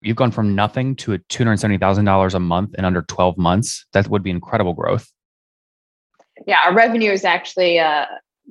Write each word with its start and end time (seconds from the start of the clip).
you've 0.00 0.16
gone 0.16 0.30
from 0.30 0.54
nothing 0.54 0.94
to 0.96 1.12
a 1.12 1.18
$270,000 1.18 2.34
a 2.34 2.40
month 2.40 2.74
in 2.76 2.84
under 2.84 3.02
12 3.02 3.38
months. 3.38 3.86
That 3.92 4.08
would 4.08 4.22
be 4.22 4.30
incredible 4.30 4.74
growth. 4.74 5.10
Yeah, 6.46 6.58
our 6.64 6.74
revenue 6.74 7.10
is 7.10 7.24
actually 7.24 7.78
uh, 7.78 8.06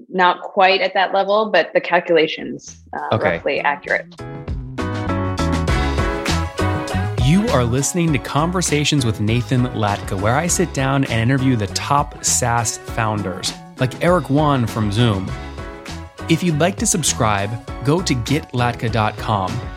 not 0.10 0.42
quite 0.42 0.82
at 0.82 0.94
that 0.94 1.14
level, 1.14 1.50
but 1.52 1.72
the 1.74 1.82
calculations 1.82 2.84
uh, 2.94 3.16
okay. 3.16 3.38
roughly 3.38 3.60
accurate. 3.62 4.14
You 7.26 7.46
are 7.50 7.66
listening 7.66 8.14
to 8.14 8.20
Conversations 8.20 9.06
with 9.06 9.20
Nathan 9.20 9.66
Latka, 9.68 10.20
where 10.20 10.36
I 10.36 10.48
sit 10.48 10.74
down 10.74 11.04
and 11.06 11.30
interview 11.30 11.56
the 11.56 11.68
top 11.68 12.24
SaaS 12.24 12.78
founders, 12.78 13.54
like 13.80 14.04
Eric 14.04 14.30
Yuan 14.30 14.66
from 14.66 14.92
Zoom. 14.92 15.30
If 16.30 16.44
you'd 16.44 16.60
like 16.60 16.78
to 16.78 16.86
subscribe, 16.86 17.50
go 17.86 18.02
to 18.02 18.14
getlatka.com 18.14 19.77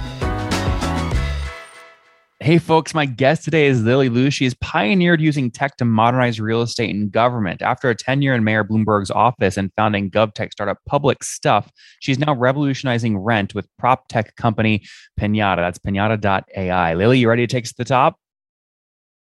Hey, 2.43 2.57
folks, 2.57 2.95
my 2.95 3.05
guest 3.05 3.43
today 3.43 3.67
is 3.67 3.83
Lily 3.83 4.09
Liu. 4.09 4.31
She 4.31 4.45
has 4.45 4.55
pioneered 4.55 5.21
using 5.21 5.51
tech 5.51 5.77
to 5.77 5.85
modernize 5.85 6.39
real 6.39 6.63
estate 6.63 6.89
and 6.89 7.11
government. 7.11 7.61
After 7.61 7.87
a 7.87 7.93
tenure 7.93 8.33
in 8.33 8.43
Mayor 8.43 8.63
Bloomberg's 8.63 9.11
office 9.11 9.57
and 9.57 9.71
founding 9.77 10.09
GovTech 10.09 10.51
startup 10.51 10.79
Public 10.87 11.23
Stuff, 11.23 11.71
she's 11.99 12.17
now 12.17 12.33
revolutionizing 12.33 13.19
rent 13.19 13.53
with 13.53 13.67
prop 13.77 14.07
tech 14.07 14.35
company 14.37 14.81
Pinata. 15.19 15.57
That's 15.57 15.77
pinata.ai. 15.77 16.95
Lily, 16.95 17.19
you 17.19 17.29
ready 17.29 17.45
to 17.45 17.51
take 17.51 17.65
us 17.65 17.73
to 17.73 17.77
the 17.77 17.85
top? 17.85 18.17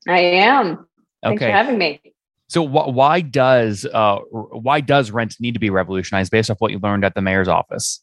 I 0.08 0.18
am. 0.18 0.88
Thanks 1.22 1.40
okay. 1.40 1.52
for 1.52 1.56
having 1.56 1.78
me. 1.78 2.02
So, 2.50 2.66
wh- 2.66 2.92
why 2.96 3.22
does 3.22 3.86
uh, 3.86 4.18
why 4.32 4.82
does 4.82 5.12
rent 5.12 5.36
need 5.40 5.54
to 5.54 5.60
be 5.60 5.70
revolutionized 5.70 6.32
based 6.32 6.50
off 6.50 6.60
what 6.62 6.72
you 6.72 6.80
learned 6.80 7.06
at 7.06 7.14
the 7.14 7.22
mayor's 7.22 7.48
office? 7.48 8.03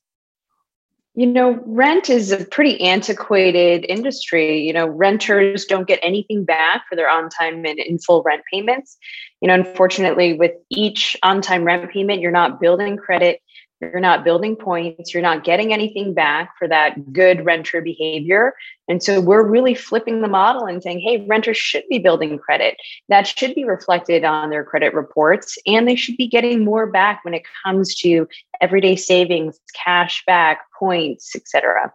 You 1.14 1.26
know, 1.26 1.60
rent 1.66 2.08
is 2.08 2.30
a 2.30 2.44
pretty 2.44 2.80
antiquated 2.80 3.84
industry. 3.88 4.60
You 4.60 4.72
know, 4.72 4.86
renters 4.86 5.64
don't 5.64 5.88
get 5.88 5.98
anything 6.02 6.44
back 6.44 6.84
for 6.88 6.94
their 6.94 7.10
on 7.10 7.28
time 7.28 7.64
and 7.66 7.78
in 7.78 7.98
full 7.98 8.22
rent 8.22 8.42
payments. 8.50 8.96
You 9.40 9.48
know, 9.48 9.54
unfortunately, 9.54 10.34
with 10.34 10.52
each 10.70 11.16
on 11.22 11.42
time 11.42 11.64
rent 11.64 11.90
payment, 11.90 12.20
you're 12.20 12.30
not 12.30 12.60
building 12.60 12.96
credit 12.96 13.40
you're 13.80 14.00
not 14.00 14.24
building 14.24 14.56
points, 14.56 15.14
you're 15.14 15.22
not 15.22 15.44
getting 15.44 15.72
anything 15.72 16.12
back 16.12 16.52
for 16.58 16.68
that 16.68 17.12
good 17.12 17.44
renter 17.44 17.80
behavior. 17.80 18.52
And 18.88 19.02
so 19.02 19.20
we're 19.20 19.46
really 19.46 19.74
flipping 19.74 20.20
the 20.20 20.28
model 20.28 20.66
and 20.66 20.82
saying, 20.82 21.00
hey, 21.00 21.24
renters 21.26 21.56
should 21.56 21.84
be 21.88 21.98
building 21.98 22.38
credit. 22.38 22.76
That 23.08 23.26
should 23.26 23.54
be 23.54 23.64
reflected 23.64 24.24
on 24.24 24.50
their 24.50 24.64
credit 24.64 24.92
reports, 24.94 25.56
and 25.66 25.88
they 25.88 25.96
should 25.96 26.16
be 26.16 26.28
getting 26.28 26.64
more 26.64 26.86
back 26.86 27.24
when 27.24 27.34
it 27.34 27.42
comes 27.64 27.94
to 27.96 28.28
everyday 28.60 28.96
savings, 28.96 29.58
cash 29.74 30.22
back, 30.26 30.60
points, 30.78 31.34
etc. 31.34 31.92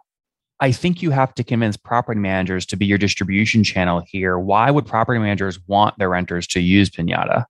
I 0.58 0.72
think 0.72 1.02
you 1.02 1.10
have 1.10 1.34
to 1.34 1.44
convince 1.44 1.76
property 1.76 2.18
managers 2.18 2.64
to 2.66 2.76
be 2.76 2.86
your 2.86 2.98
distribution 2.98 3.62
channel 3.62 4.02
here. 4.06 4.38
Why 4.38 4.70
would 4.70 4.86
property 4.86 5.20
managers 5.20 5.60
want 5.68 5.98
their 5.98 6.08
renters 6.08 6.46
to 6.48 6.60
use 6.60 6.88
Pinata? 6.88 7.44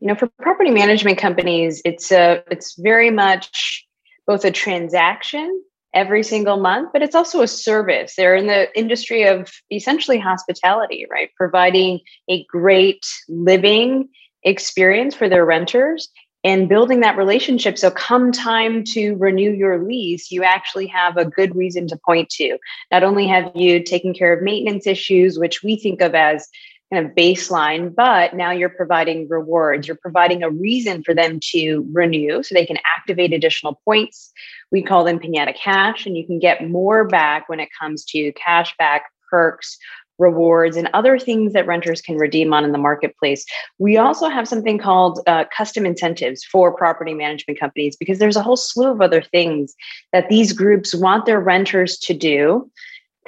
You 0.00 0.08
know 0.08 0.14
for 0.14 0.28
property 0.40 0.70
management 0.70 1.18
companies 1.18 1.82
it's 1.84 2.12
a 2.12 2.42
it's 2.50 2.76
very 2.78 3.10
much 3.10 3.86
both 4.26 4.44
a 4.44 4.50
transaction 4.50 5.62
every 5.94 6.22
single 6.22 6.58
month 6.58 6.90
but 6.92 7.02
it's 7.02 7.14
also 7.14 7.40
a 7.40 7.48
service. 7.48 8.14
They're 8.16 8.36
in 8.36 8.46
the 8.46 8.76
industry 8.78 9.24
of 9.24 9.50
essentially 9.70 10.18
hospitality 10.18 11.06
right? 11.10 11.30
Providing 11.36 12.00
a 12.28 12.44
great 12.44 13.06
living 13.28 14.08
experience 14.42 15.14
for 15.14 15.28
their 15.28 15.44
renters 15.44 16.08
and 16.44 16.68
building 16.68 17.00
that 17.00 17.16
relationship. 17.16 17.76
So 17.76 17.90
come 17.90 18.30
time 18.30 18.84
to 18.84 19.16
renew 19.16 19.50
your 19.50 19.82
lease 19.82 20.30
you 20.30 20.44
actually 20.44 20.86
have 20.88 21.16
a 21.16 21.24
good 21.24 21.56
reason 21.56 21.88
to 21.88 21.98
point 22.04 22.28
to. 22.30 22.58
Not 22.92 23.02
only 23.02 23.26
have 23.26 23.50
you 23.54 23.82
taken 23.82 24.14
care 24.14 24.32
of 24.32 24.42
maintenance 24.42 24.86
issues 24.86 25.38
which 25.38 25.62
we 25.62 25.76
think 25.76 26.00
of 26.00 26.14
as 26.14 26.46
kind 26.92 27.04
of 27.04 27.12
baseline, 27.12 27.94
but 27.94 28.34
now 28.34 28.50
you're 28.50 28.68
providing 28.68 29.28
rewards. 29.28 29.86
You're 29.86 29.96
providing 29.96 30.42
a 30.42 30.50
reason 30.50 31.02
for 31.02 31.14
them 31.14 31.38
to 31.50 31.86
renew 31.92 32.42
so 32.42 32.54
they 32.54 32.66
can 32.66 32.78
activate 32.96 33.32
additional 33.32 33.80
points. 33.84 34.32
We 34.70 34.82
call 34.82 35.04
them 35.04 35.18
Pinata 35.18 35.54
Cash, 35.54 36.06
and 36.06 36.16
you 36.16 36.26
can 36.26 36.38
get 36.38 36.68
more 36.68 37.06
back 37.06 37.48
when 37.48 37.60
it 37.60 37.68
comes 37.78 38.04
to 38.06 38.32
cash 38.32 38.74
back, 38.78 39.04
perks, 39.30 39.78
rewards, 40.18 40.76
and 40.76 40.88
other 40.94 41.18
things 41.18 41.52
that 41.52 41.66
renters 41.66 42.00
can 42.00 42.16
redeem 42.16 42.52
on 42.52 42.64
in 42.64 42.72
the 42.72 42.78
marketplace. 42.78 43.44
We 43.78 43.96
also 43.96 44.28
have 44.28 44.48
something 44.48 44.78
called 44.78 45.20
uh, 45.26 45.44
custom 45.56 45.86
incentives 45.86 46.44
for 46.44 46.74
property 46.74 47.14
management 47.14 47.60
companies 47.60 47.96
because 47.96 48.18
there's 48.18 48.36
a 48.36 48.42
whole 48.42 48.56
slew 48.56 48.90
of 48.90 49.00
other 49.00 49.22
things 49.22 49.74
that 50.12 50.28
these 50.28 50.52
groups 50.52 50.94
want 50.94 51.26
their 51.26 51.40
renters 51.40 51.96
to 51.98 52.14
do 52.14 52.68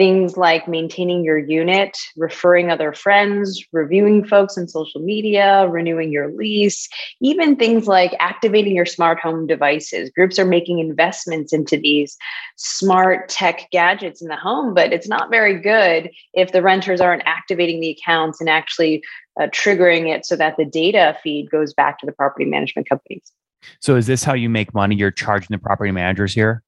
things 0.00 0.38
like 0.38 0.66
maintaining 0.66 1.22
your 1.22 1.36
unit, 1.36 1.94
referring 2.16 2.70
other 2.70 2.90
friends, 2.90 3.62
reviewing 3.70 4.24
folks 4.24 4.56
in 4.56 4.66
social 4.66 5.02
media, 5.02 5.68
renewing 5.68 6.10
your 6.10 6.32
lease, 6.32 6.88
even 7.20 7.54
things 7.54 7.86
like 7.86 8.16
activating 8.18 8.74
your 8.74 8.86
smart 8.86 9.20
home 9.20 9.46
devices. 9.46 10.08
Groups 10.08 10.38
are 10.38 10.46
making 10.46 10.78
investments 10.78 11.52
into 11.52 11.76
these 11.76 12.16
smart 12.56 13.28
tech 13.28 13.68
gadgets 13.72 14.22
in 14.22 14.28
the 14.28 14.36
home, 14.36 14.72
but 14.72 14.90
it's 14.90 15.06
not 15.06 15.28
very 15.28 15.60
good 15.60 16.10
if 16.32 16.52
the 16.52 16.62
renters 16.62 17.02
aren't 17.02 17.26
activating 17.26 17.82
the 17.82 17.90
accounts 17.90 18.40
and 18.40 18.48
actually 18.48 19.02
uh, 19.38 19.48
triggering 19.48 20.08
it 20.08 20.24
so 20.24 20.34
that 20.34 20.56
the 20.56 20.64
data 20.64 21.14
feed 21.22 21.50
goes 21.50 21.74
back 21.74 21.98
to 21.98 22.06
the 22.06 22.12
property 22.12 22.46
management 22.46 22.88
companies. 22.88 23.30
So, 23.80 23.96
is 23.96 24.06
this 24.06 24.24
how 24.24 24.32
you 24.32 24.48
make 24.48 24.72
money? 24.72 24.94
You're 24.94 25.10
charging 25.10 25.48
the 25.50 25.58
property 25.58 25.90
managers 25.90 26.32
here? 26.32 26.62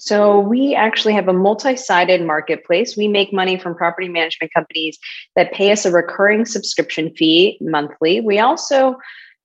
So 0.00 0.40
we 0.40 0.74
actually 0.74 1.12
have 1.12 1.28
a 1.28 1.32
multi-sided 1.32 2.24
marketplace. 2.24 2.96
We 2.96 3.06
make 3.06 3.32
money 3.32 3.58
from 3.58 3.74
property 3.74 4.08
management 4.08 4.52
companies 4.54 4.98
that 5.36 5.52
pay 5.52 5.72
us 5.72 5.84
a 5.84 5.92
recurring 5.92 6.46
subscription 6.46 7.14
fee 7.14 7.58
monthly. 7.60 8.20
We 8.20 8.38
also 8.38 8.96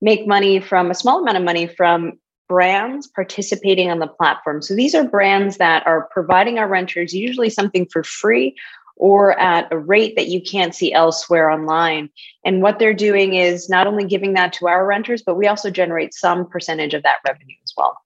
make 0.01 0.25
money 0.25 0.59
from 0.59 0.89
a 0.89 0.95
small 0.95 1.21
amount 1.21 1.37
of 1.37 1.43
money 1.43 1.67
from 1.67 2.13
brands 2.47 3.07
participating 3.07 3.91
on 3.91 3.99
the 3.99 4.07
platform. 4.07 4.61
So 4.61 4.75
these 4.75 4.95
are 4.95 5.03
brands 5.03 5.57
that 5.57 5.85
are 5.85 6.07
providing 6.11 6.57
our 6.57 6.67
renters 6.67 7.13
usually 7.13 7.49
something 7.49 7.87
for 7.91 8.03
free 8.03 8.55
or 8.97 9.37
at 9.39 9.67
a 9.73 9.77
rate 9.77 10.15
that 10.15 10.27
you 10.27 10.41
can't 10.41 10.73
see 10.73 10.93
elsewhere 10.93 11.49
online. 11.49 12.09
And 12.45 12.61
what 12.61 12.79
they're 12.79 12.93
doing 12.93 13.33
is 13.33 13.69
not 13.69 13.87
only 13.87 14.05
giving 14.05 14.33
that 14.35 14.53
to 14.53 14.67
our 14.67 14.85
renters, 14.85 15.21
but 15.21 15.35
we 15.35 15.47
also 15.47 15.69
generate 15.69 16.13
some 16.13 16.47
percentage 16.47 16.93
of 16.93 17.03
that 17.03 17.17
revenue 17.27 17.57
as 17.63 17.73
well. 17.75 17.97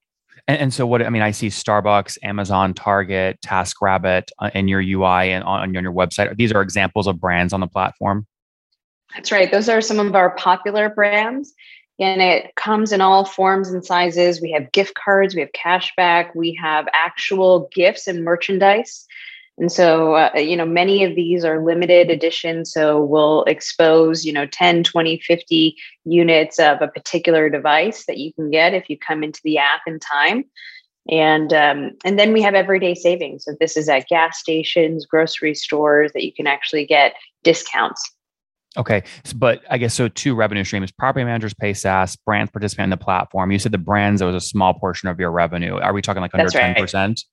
And, 0.49 0.57
and, 0.57 0.73
so 0.73 0.87
what 0.87 1.03
I 1.03 1.09
mean, 1.11 1.21
I 1.21 1.29
see 1.29 1.49
Starbucks, 1.49 2.17
Amazon, 2.23 2.73
Target, 2.73 3.39
TaskRabbit 3.45 4.29
uh, 4.39 4.49
in 4.55 4.67
your 4.67 4.81
UI 4.81 5.31
and 5.31 5.43
on, 5.43 5.75
on 5.77 5.83
your 5.83 5.93
website. 5.93 6.35
These 6.37 6.51
are 6.51 6.63
examples 6.63 7.05
of 7.05 7.19
brands 7.19 7.53
on 7.53 7.59
the 7.59 7.67
platform. 7.67 8.25
That's 9.13 9.31
right. 9.31 9.51
Those 9.51 9.69
are 9.69 9.79
some 9.79 9.99
of 9.99 10.15
our 10.15 10.31
popular 10.31 10.89
brands. 10.89 11.53
And 11.99 12.19
it 12.19 12.55
comes 12.55 12.91
in 12.91 12.99
all 12.99 13.25
forms 13.25 13.69
and 13.69 13.85
sizes. 13.85 14.41
We 14.41 14.51
have 14.53 14.71
gift 14.71 14.95
cards, 14.95 15.35
we 15.35 15.41
have 15.41 15.51
cashback, 15.51 16.35
we 16.35 16.57
have 16.59 16.87
actual 16.95 17.69
gifts 17.71 18.07
and 18.07 18.23
merchandise. 18.23 19.05
And 19.59 19.71
so, 19.71 20.15
uh, 20.15 20.31
you 20.35 20.55
know, 20.55 20.65
many 20.65 21.03
of 21.03 21.15
these 21.15 21.43
are 21.43 21.63
limited 21.63 22.09
edition. 22.09 22.63
So 22.63 23.03
we'll 23.03 23.43
expose, 23.43 24.23
you 24.23 24.31
know, 24.31 24.45
10, 24.45 24.85
20, 24.85 25.19
50 25.19 25.75
units 26.05 26.59
of 26.59 26.81
a 26.81 26.87
particular 26.87 27.49
device 27.49 28.05
that 28.05 28.17
you 28.17 28.33
can 28.33 28.49
get 28.49 28.73
if 28.73 28.89
you 28.89 28.97
come 28.97 29.21
into 29.21 29.41
the 29.43 29.57
app 29.57 29.81
in 29.85 29.99
time. 29.99 30.45
And 31.11 31.51
um, 31.53 31.91
and 32.05 32.19
then 32.19 32.33
we 32.33 32.41
have 32.41 32.53
everyday 32.53 32.93
savings. 32.93 33.43
So 33.43 33.55
this 33.59 33.75
is 33.75 33.89
at 33.89 34.07
gas 34.07 34.39
stations, 34.39 35.05
grocery 35.05 35.55
stores 35.55 36.11
that 36.13 36.23
you 36.23 36.31
can 36.31 36.47
actually 36.47 36.85
get 36.85 37.15
discounts. 37.43 38.01
Okay, 38.77 39.03
but 39.35 39.63
I 39.71 39.79
guess 39.79 39.95
so. 39.95 40.07
Two 40.07 40.35
revenue 40.35 40.63
streams: 40.63 40.91
property 40.91 41.25
managers 41.25 41.55
pay 41.55 41.73
SaaS, 41.73 42.15
brands 42.15 42.51
participate 42.51 42.83
in 42.83 42.89
the 42.91 42.97
platform. 42.97 43.51
You 43.51 43.57
said 43.57 43.71
the 43.71 43.79
brands 43.79 44.21
was 44.21 44.35
a 44.35 44.41
small 44.41 44.75
portion 44.75 45.09
of 45.09 45.19
your 45.19 45.31
revenue. 45.31 45.79
Are 45.79 45.93
we 45.93 46.03
talking 46.03 46.21
like 46.21 46.35
under 46.35 46.49
ten 46.49 46.75
percent? 46.75 47.23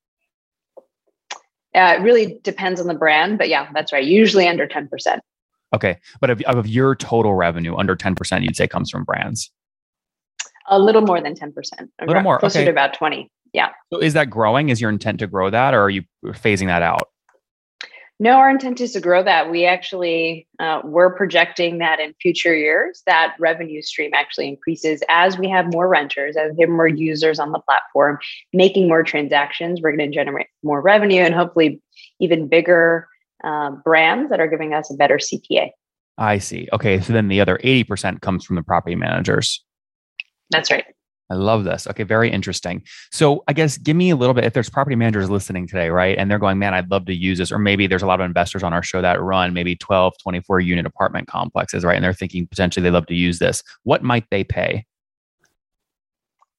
Uh, 1.75 1.95
it 1.97 2.01
really 2.01 2.39
depends 2.43 2.79
on 2.79 2.87
the 2.87 2.93
brand, 2.93 3.37
but 3.37 3.49
yeah, 3.49 3.69
that's 3.73 3.93
right. 3.93 4.03
Usually 4.03 4.47
under 4.47 4.67
10%. 4.67 5.19
Okay. 5.75 5.97
But 6.21 6.29
of, 6.29 6.41
of 6.43 6.67
your 6.67 6.95
total 6.95 7.35
revenue, 7.35 7.75
under 7.75 7.95
10%, 7.95 8.43
you'd 8.43 8.55
say 8.55 8.67
comes 8.67 8.89
from 8.89 9.03
brands? 9.03 9.51
A 10.69 10.79
little 10.79 11.01
more 11.01 11.21
than 11.21 11.33
10%. 11.33 11.53
A 11.99 12.05
little 12.05 12.21
more. 12.21 12.39
Closer 12.39 12.59
okay. 12.59 12.65
to 12.65 12.71
about 12.71 12.93
20. 12.93 13.29
Yeah. 13.53 13.69
So 13.93 13.99
is 13.99 14.13
that 14.13 14.29
growing? 14.29 14.69
Is 14.69 14.81
your 14.81 14.89
intent 14.89 15.19
to 15.19 15.27
grow 15.27 15.49
that 15.49 15.73
or 15.73 15.81
are 15.81 15.89
you 15.89 16.03
phasing 16.25 16.67
that 16.67 16.81
out? 16.81 17.09
No, 18.19 18.37
our 18.37 18.49
intent 18.49 18.81
is 18.81 18.93
to 18.93 18.99
grow 18.99 19.21
that. 19.23 19.51
We 19.51 19.65
actually 19.65 20.47
uh, 20.59 20.81
we're 20.83 21.13
projecting 21.13 21.77
that 21.77 21.99
in 21.99 22.15
future 22.19 22.55
years 22.55 23.03
that 23.05 23.35
revenue 23.37 23.83
stream 23.83 24.11
actually 24.15 24.47
increases 24.47 25.03
as 25.07 25.37
we 25.37 25.47
have 25.49 25.71
more 25.71 25.87
renters, 25.87 26.35
as 26.35 26.51
we 26.55 26.61
have 26.61 26.69
more 26.69 26.87
users 26.87 27.37
on 27.37 27.51
the 27.51 27.59
platform, 27.59 28.17
making 28.53 28.87
more 28.87 29.03
transactions. 29.03 29.81
We're 29.81 29.95
going 29.95 30.09
to 30.09 30.15
generate 30.15 30.47
more 30.63 30.81
revenue 30.81 31.21
and 31.21 31.35
hopefully 31.35 31.79
even 32.19 32.47
bigger 32.47 33.07
uh, 33.43 33.71
brands 33.83 34.31
that 34.31 34.39
are 34.39 34.47
giving 34.47 34.73
us 34.73 34.91
a 34.91 34.95
better 34.95 35.17
CPA. 35.17 35.69
I 36.17 36.39
see. 36.39 36.67
Okay, 36.73 36.99
so 36.99 37.13
then 37.13 37.27
the 37.27 37.39
other 37.39 37.59
eighty 37.63 37.83
percent 37.83 38.21
comes 38.21 38.43
from 38.43 38.55
the 38.55 38.63
property 38.63 38.95
managers. 38.95 39.63
That's 40.49 40.71
right. 40.71 40.85
I 41.29 41.35
love 41.35 41.65
this. 41.65 41.87
Okay, 41.87 42.03
very 42.03 42.31
interesting. 42.31 42.83
So, 43.11 43.43
I 43.47 43.53
guess 43.53 43.77
give 43.77 43.97
me 43.97 44.09
a 44.11 44.15
little 44.15 44.33
bit 44.33 44.45
if 44.45 44.53
there's 44.53 44.69
property 44.69 44.95
managers 44.95 45.29
listening 45.29 45.67
today, 45.67 45.89
right? 45.89 46.17
And 46.17 46.31
they're 46.31 46.39
going, 46.39 46.57
man, 46.57 46.73
I'd 46.73 46.89
love 46.89 47.05
to 47.07 47.13
use 47.13 47.37
this. 47.37 47.51
Or 47.51 47.59
maybe 47.59 47.85
there's 47.85 48.01
a 48.01 48.07
lot 48.07 48.21
of 48.21 48.25
investors 48.25 48.63
on 48.63 48.73
our 48.73 48.83
show 48.83 49.01
that 49.01 49.21
run 49.21 49.53
maybe 49.53 49.75
12, 49.75 50.13
24 50.21 50.61
unit 50.61 50.85
apartment 50.85 51.27
complexes, 51.27 51.83
right? 51.83 51.95
And 51.95 52.03
they're 52.03 52.13
thinking 52.13 52.47
potentially 52.47 52.83
they 52.83 52.91
love 52.91 53.07
to 53.07 53.15
use 53.15 53.39
this. 53.39 53.61
What 53.83 54.03
might 54.03 54.25
they 54.31 54.43
pay? 54.43 54.85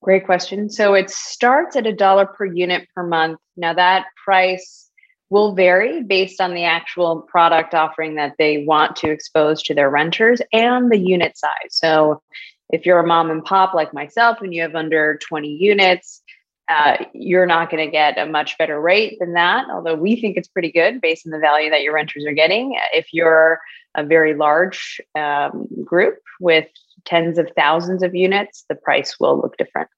Great 0.03 0.26
question. 0.26 0.69
So, 0.69 0.94
it 0.94 1.09
starts 1.09 1.75
at 1.75 1.87
a 1.87 1.93
dollar 1.94 2.26
per 2.26 2.44
unit 2.44 2.88
per 2.94 3.06
month. 3.06 3.38
Now, 3.56 3.73
that 3.73 4.06
price 4.23 4.91
will 5.31 5.55
vary 5.55 6.03
based 6.03 6.41
on 6.41 6.55
the 6.55 6.64
actual 6.64 7.23
product 7.23 7.75
offering 7.75 8.14
that 8.14 8.35
they 8.38 8.64
want 8.64 8.97
to 8.97 9.11
expose 9.11 9.62
to 9.62 9.75
their 9.75 9.91
renters 9.91 10.41
and 10.53 10.91
the 10.91 10.99
unit 10.99 11.37
size. 11.37 11.71
So, 11.71 12.23
if 12.70 12.85
you're 12.85 12.99
a 12.99 13.06
mom 13.06 13.31
and 13.31 13.44
pop 13.44 13.75
like 13.75 13.94
myself 13.94 14.38
and 14.41 14.55
you 14.55 14.62
have 14.62 14.75
under 14.75 15.19
20 15.19 15.49
units, 15.49 16.23
uh, 16.69 16.97
you're 17.15 17.47
not 17.47 17.70
going 17.70 17.85
to 17.85 17.91
get 17.91 18.19
a 18.19 18.26
much 18.26 18.59
better 18.59 18.81
rate 18.81 19.17
than 19.20 19.32
that, 19.32 19.67
although 19.73 19.94
we 19.94 20.20
think 20.20 20.37
it's 20.37 20.49
pretty 20.49 20.70
good 20.70 21.00
based 21.00 21.26
on 21.26 21.32
the 21.32 21.38
value 21.38 21.70
that 21.70 21.82
your 21.82 21.94
renters 21.94 22.26
are 22.26 22.32
getting. 22.32 22.79
If 22.93 23.09
you're 23.12 23.59
a 23.97 24.05
very 24.05 24.35
large 24.35 25.00
um, 25.15 25.67
group 25.82 26.19
with 26.41 26.67
tens 27.05 27.38
of 27.38 27.50
thousands 27.56 28.03
of 28.03 28.15
units, 28.15 28.65
the 28.69 28.75
price 28.75 29.17
will 29.19 29.41
look 29.41 29.56
different. 29.56 29.88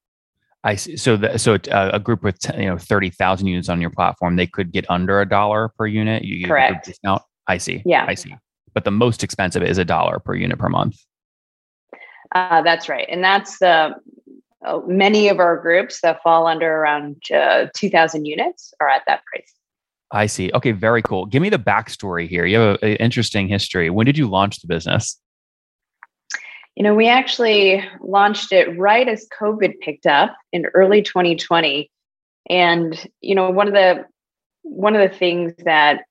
I 0.63 0.77
see. 0.77 0.97
So, 0.97 1.17
the, 1.17 1.39
so 1.39 1.55
uh, 1.55 1.91
a 1.93 1.99
group 1.99 2.23
with 2.23 2.39
you 2.57 2.67
know 2.67 2.77
thirty 2.77 3.11
thousand 3.11 3.47
units 3.47 3.69
on 3.69 3.81
your 3.81 3.91
platform, 3.91 4.37
they 4.37 4.47
could 4.47 4.73
get 4.73 4.89
under 4.91 5.21
a 5.21 5.29
dollar 5.29 5.71
per 5.77 5.87
unit. 5.87 6.23
You 6.23 6.47
correct. 6.47 6.85
Discount. 6.85 7.23
I 7.47 7.57
see. 7.57 7.83
Yeah, 7.87 8.05
I 8.07 8.15
see. 8.15 8.37
But 8.75 8.85
the 8.85 8.91
most 8.91 9.25
expensive 9.25 9.63
is 9.63 9.79
a 9.79 9.85
dollar 9.85 10.19
per 10.19 10.35
unit 10.35 10.59
per 10.59 10.69
month. 10.69 10.97
Uh, 12.35 12.63
that's 12.63 12.89
right. 12.89 13.07
And 13.11 13.23
that's 13.23 13.59
the 13.59 13.95
uh, 14.65 14.81
many 14.87 15.29
of 15.29 15.39
our 15.39 15.57
groups 15.57 16.01
that 16.03 16.23
fall 16.23 16.47
under 16.47 16.71
around 16.71 17.17
uh, 17.35 17.67
2,000 17.75 18.27
units 18.27 18.75
are 18.81 18.89
at 18.89 19.03
that 19.07 19.23
price. 19.25 19.55
I 20.13 20.27
see. 20.27 20.51
Okay, 20.55 20.73
very 20.73 21.03
cool. 21.03 21.27
Give 21.27 21.41
me 21.41 21.49
the 21.49 21.59
backstory 21.59 22.29
here. 22.29 22.45
You 22.45 22.59
have 22.59 22.83
an 22.83 22.97
interesting 22.97 23.49
history. 23.49 23.91
When 23.91 24.07
did 24.07 24.19
you 24.19 24.29
launch 24.29 24.61
the 24.61 24.67
business? 24.67 25.19
You 26.77 26.83
know, 26.83 26.95
we 26.95 27.09
actually 27.09 27.85
launched 28.01 28.53
it 28.53 28.77
right 28.79 29.07
as 29.07 29.27
COVID 29.39 29.81
picked 29.81 30.07
up 30.07 30.37
in 30.53 30.67
early 30.75 31.03
2020. 31.03 31.91
And, 32.49 33.09
you 33.21 33.35
know, 33.35 33.51
one 33.51 33.69
of 33.69 33.75
the 33.75 34.05
one 34.63 34.95
of 34.95 35.09
the 35.09 35.17
things 35.17 35.55
that 35.65 36.03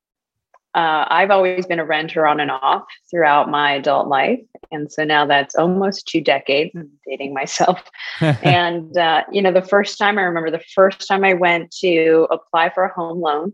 uh, 0.75 1.05
I've 1.07 1.31
always 1.31 1.65
been 1.65 1.79
a 1.79 1.85
renter 1.85 2.27
on 2.27 2.39
and 2.39 2.51
off 2.51 2.83
throughout 3.09 3.49
my 3.49 3.71
adult 3.73 4.07
life. 4.07 4.39
And 4.71 4.91
so 4.91 5.03
now 5.03 5.25
that's 5.25 5.55
almost 5.55 6.07
two 6.07 6.21
decades. 6.21 6.71
I'm 6.75 6.91
dating 7.07 7.33
myself. 7.33 7.81
and, 8.21 8.95
uh, 8.95 9.23
you 9.31 9.41
know, 9.41 9.51
the 9.51 9.63
first 9.63 9.97
time 9.97 10.19
I 10.19 10.23
remember 10.23 10.51
the 10.51 10.63
first 10.75 11.07
time 11.07 11.23
I 11.23 11.33
went 11.33 11.71
to 11.81 12.27
apply 12.29 12.69
for 12.69 12.83
a 12.83 12.93
home 12.93 13.19
loan, 13.19 13.53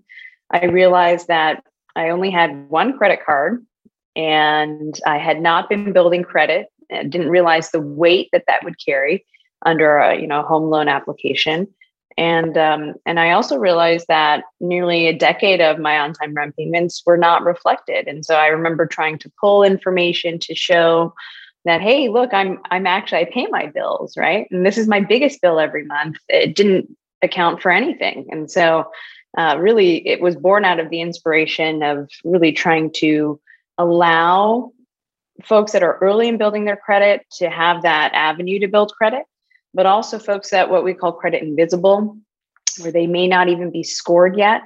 I 0.52 0.66
realized 0.66 1.28
that 1.28 1.64
I 1.96 2.10
only 2.10 2.32
had 2.32 2.70
one 2.70 2.98
credit 2.98 3.20
card 3.26 3.66
and 4.18 5.00
I 5.06 5.18
had 5.18 5.42
not 5.42 5.70
been 5.70 5.94
building 5.94 6.24
credit. 6.24 6.68
I 6.92 7.04
didn't 7.04 7.30
realize 7.30 7.72
the 7.72 7.82
weight 7.82 8.30
that 8.34 8.44
that 8.48 8.64
would 8.64 8.76
carry 8.84 9.26
under 9.66 9.98
a, 9.98 10.20
you 10.20 10.28
know, 10.28 10.42
home 10.42 10.70
loan 10.70 10.90
application. 10.90 11.68
And 12.18 12.58
um, 12.58 12.94
and 13.06 13.20
I 13.20 13.32
also 13.32 13.58
realized 13.58 14.06
that 14.08 14.46
nearly 14.62 15.08
a 15.08 15.18
decade 15.18 15.60
of 15.60 15.80
my 15.80 16.00
on-time 16.00 16.34
rent 16.34 16.56
payments 16.56 17.04
were 17.06 17.18
not 17.18 17.44
reflected. 17.44 18.08
And 18.08 18.26
so 18.26 18.36
I 18.36 18.48
remember 18.48 18.86
trying 18.86 19.18
to 19.20 19.32
pull 19.40 19.64
information 19.64 20.40
to 20.40 20.56
show 20.56 21.14
that 21.66 21.82
hey, 21.82 22.08
look, 22.08 22.34
I'm 22.34 22.60
I'm 22.72 22.88
actually 22.88 23.20
I 23.20 23.26
pay 23.26 23.48
my 23.48 23.66
bills, 23.66 24.16
right? 24.16 24.48
And 24.50 24.66
this 24.66 24.78
is 24.78 24.88
my 24.88 25.02
biggest 25.02 25.42
bill 25.42 25.60
every 25.60 25.84
month. 25.84 26.18
It 26.30 26.56
didn't 26.56 26.96
account 27.22 27.62
for 27.62 27.72
anything. 27.72 28.28
And 28.32 28.50
so 28.50 28.90
uh, 29.38 29.58
really 29.60 30.08
it 30.08 30.22
was 30.22 30.36
born 30.36 30.64
out 30.64 30.80
of 30.80 30.90
the 30.90 31.02
inspiration 31.02 31.84
of 31.84 32.10
really 32.24 32.54
trying 32.54 32.92
to 32.98 33.42
allow 33.78 34.72
folks 35.44 35.74
that 35.74 35.84
are 35.84 35.98
early 35.98 36.30
in 36.30 36.38
building 36.38 36.64
their 36.64 36.78
credit 36.78 37.26
to 37.40 37.50
have 37.50 37.82
that 37.82 38.14
avenue 38.14 38.60
to 38.60 38.68
build 38.68 38.94
credit 38.94 39.24
but 39.75 39.86
also 39.86 40.18
folks 40.18 40.50
that 40.50 40.69
what 40.72 40.86
we 40.86 40.94
call 40.94 41.12
credit 41.12 41.44
invisible, 41.44 42.18
where 42.80 42.92
they 42.92 43.06
may 43.06 43.27
not 43.27 43.50
even 43.50 43.69
be 43.69 43.83
scored 43.83 44.38
yet. 44.38 44.62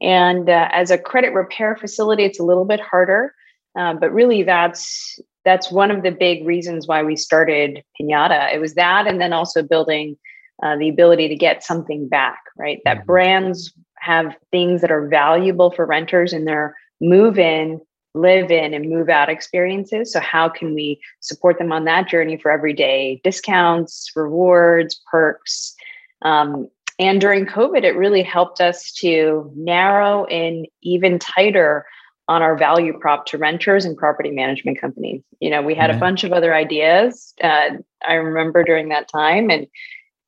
And 0.00 0.48
uh, 0.48 0.68
as 0.72 0.90
a 0.90 0.98
credit 0.98 1.34
repair 1.34 1.76
facility, 1.76 2.24
it's 2.24 2.40
a 2.40 2.44
little 2.44 2.64
bit 2.64 2.80
harder. 2.80 3.34
Uh, 3.78 3.94
but 3.94 4.12
really, 4.12 4.42
that's 4.42 5.18
that's 5.44 5.72
one 5.72 5.90
of 5.90 6.04
the 6.04 6.12
big 6.12 6.46
reasons 6.46 6.86
why 6.86 7.02
we 7.02 7.16
started 7.16 7.82
Pinata. 8.00 8.54
It 8.54 8.60
was 8.60 8.74
that, 8.74 9.06
and 9.06 9.20
then 9.20 9.32
also 9.32 9.62
building 9.62 10.16
uh, 10.62 10.76
the 10.76 10.88
ability 10.88 11.28
to 11.28 11.36
get 11.36 11.64
something 11.64 12.08
back. 12.08 12.38
Right, 12.56 12.80
that 12.84 12.98
mm-hmm. 12.98 13.06
brands 13.06 13.72
have 13.98 14.36
things 14.50 14.80
that 14.80 14.92
are 14.92 15.08
valuable 15.08 15.72
for 15.72 15.86
renters 15.86 16.32
in 16.32 16.44
their 16.44 16.76
move 17.00 17.38
in 17.38 17.80
live 18.14 18.50
in 18.50 18.74
and 18.74 18.90
move 18.90 19.08
out 19.08 19.28
experiences. 19.28 20.12
So, 20.12 20.20
how 20.20 20.48
can 20.48 20.74
we 20.74 21.00
support 21.20 21.58
them 21.58 21.72
on 21.72 21.84
that 21.84 22.08
journey 22.08 22.36
for 22.36 22.50
everyday 22.50 23.20
discounts, 23.24 24.10
rewards, 24.14 25.00
perks? 25.10 25.74
Um, 26.22 26.68
and 26.98 27.20
during 27.20 27.46
COVID, 27.46 27.82
it 27.84 27.96
really 27.96 28.22
helped 28.22 28.60
us 28.60 28.92
to 28.98 29.50
narrow 29.56 30.24
in 30.26 30.66
even 30.82 31.18
tighter 31.18 31.86
on 32.28 32.42
our 32.42 32.56
value 32.56 32.96
prop 32.98 33.26
to 33.26 33.38
renters 33.38 33.84
and 33.84 33.96
property 33.96 34.30
management 34.30 34.80
companies. 34.80 35.22
You 35.40 35.50
know, 35.50 35.62
we 35.62 35.74
had 35.74 35.90
a 35.90 35.98
bunch 35.98 36.22
of 36.22 36.32
other 36.32 36.54
ideas. 36.54 37.34
Uh, 37.42 37.70
I 38.06 38.14
remember 38.14 38.62
during 38.62 38.90
that 38.90 39.08
time, 39.08 39.50
and 39.50 39.66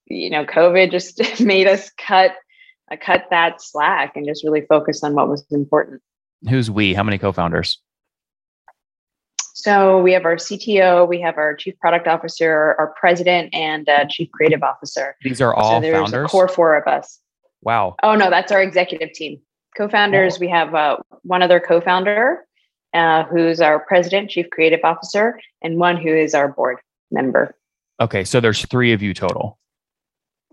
you 0.06 0.30
know, 0.30 0.44
COVID 0.44 0.90
just 0.90 1.40
made 1.40 1.66
us 1.66 1.90
cut 1.96 2.32
uh, 2.90 2.96
cut 3.00 3.26
that 3.30 3.62
slack 3.62 4.16
and 4.16 4.26
just 4.26 4.44
really 4.44 4.62
focus 4.62 5.02
on 5.04 5.14
what 5.14 5.28
was 5.28 5.44
important. 5.50 6.02
Who's 6.48 6.70
we? 6.70 6.94
How 6.94 7.02
many 7.02 7.18
co-founders? 7.18 7.78
So 9.54 10.02
we 10.02 10.12
have 10.12 10.26
our 10.26 10.36
CTO, 10.36 11.08
we 11.08 11.20
have 11.22 11.38
our 11.38 11.54
chief 11.54 11.78
product 11.78 12.06
officer, 12.06 12.76
our 12.78 12.94
president, 13.00 13.54
and 13.54 13.88
uh, 13.88 14.04
chief 14.10 14.30
creative 14.30 14.62
officer. 14.62 15.16
These 15.22 15.40
are 15.40 15.54
all 15.54 15.76
so 15.76 15.80
there's 15.80 15.94
founders. 15.94 16.26
A 16.26 16.28
core 16.28 16.48
four 16.48 16.76
of 16.76 16.86
us. 16.86 17.18
Wow. 17.62 17.96
Oh 18.02 18.14
no, 18.14 18.28
that's 18.28 18.52
our 18.52 18.62
executive 18.62 19.12
team. 19.12 19.40
Co-founders, 19.76 20.36
oh. 20.36 20.40
we 20.40 20.48
have 20.48 20.74
uh, 20.74 20.98
one 21.22 21.42
other 21.42 21.60
co-founder 21.60 22.44
uh, 22.92 23.24
who's 23.24 23.60
our 23.60 23.80
president, 23.80 24.30
chief 24.30 24.50
creative 24.50 24.80
officer, 24.84 25.40
and 25.62 25.78
one 25.78 25.96
who 25.96 26.14
is 26.14 26.34
our 26.34 26.48
board 26.48 26.78
member. 27.10 27.54
Okay, 28.00 28.24
so 28.24 28.40
there's 28.40 28.64
three 28.66 28.92
of 28.92 29.02
you 29.02 29.14
total. 29.14 29.58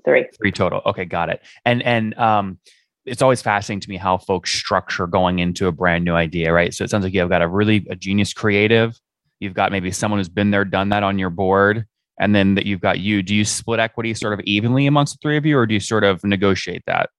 Three. 0.06 0.28
Three 0.38 0.52
total. 0.52 0.82
Okay, 0.86 1.06
got 1.06 1.30
it. 1.30 1.42
And 1.66 1.84
and 1.84 2.18
um, 2.18 2.60
it's 3.06 3.22
always 3.22 3.42
fascinating 3.42 3.82
to 3.82 3.90
me 3.90 3.98
how 3.98 4.18
folks 4.18 4.52
structure 4.52 5.08
going 5.08 5.40
into 5.40 5.68
a 5.68 5.72
brand 5.72 6.06
new 6.06 6.14
idea, 6.14 6.54
right? 6.54 6.74
So 6.74 6.84
it 6.84 6.90
sounds 6.90 7.04
like 7.04 7.14
you've 7.14 7.30
got 7.30 7.42
a 7.42 7.48
really 7.48 7.86
a 7.90 7.96
genius 7.96 8.34
creative. 8.34 9.00
You've 9.40 9.56
got 9.56 9.72
maybe 9.72 9.92
someone 9.92 10.20
who's 10.20 10.30
been 10.30 10.52
there, 10.52 10.66
done 10.66 10.90
that 10.90 11.04
on 11.04 11.18
your 11.18 11.32
board, 11.32 11.86
and 12.20 12.36
then 12.36 12.56
that 12.56 12.66
you've 12.68 12.82
got 12.82 13.00
you. 13.00 13.24
Do 13.24 13.34
you 13.34 13.44
split 13.44 13.80
equity 13.80 14.14
sort 14.14 14.34
of 14.34 14.40
evenly 14.42 14.86
amongst 14.86 15.14
the 15.16 15.20
three 15.22 15.38
of 15.38 15.46
you, 15.46 15.58
or 15.58 15.66
do 15.66 15.74
you 15.74 15.80
sort 15.80 16.04
of 16.04 16.24
negotiate 16.24 16.84
that? 16.86 17.10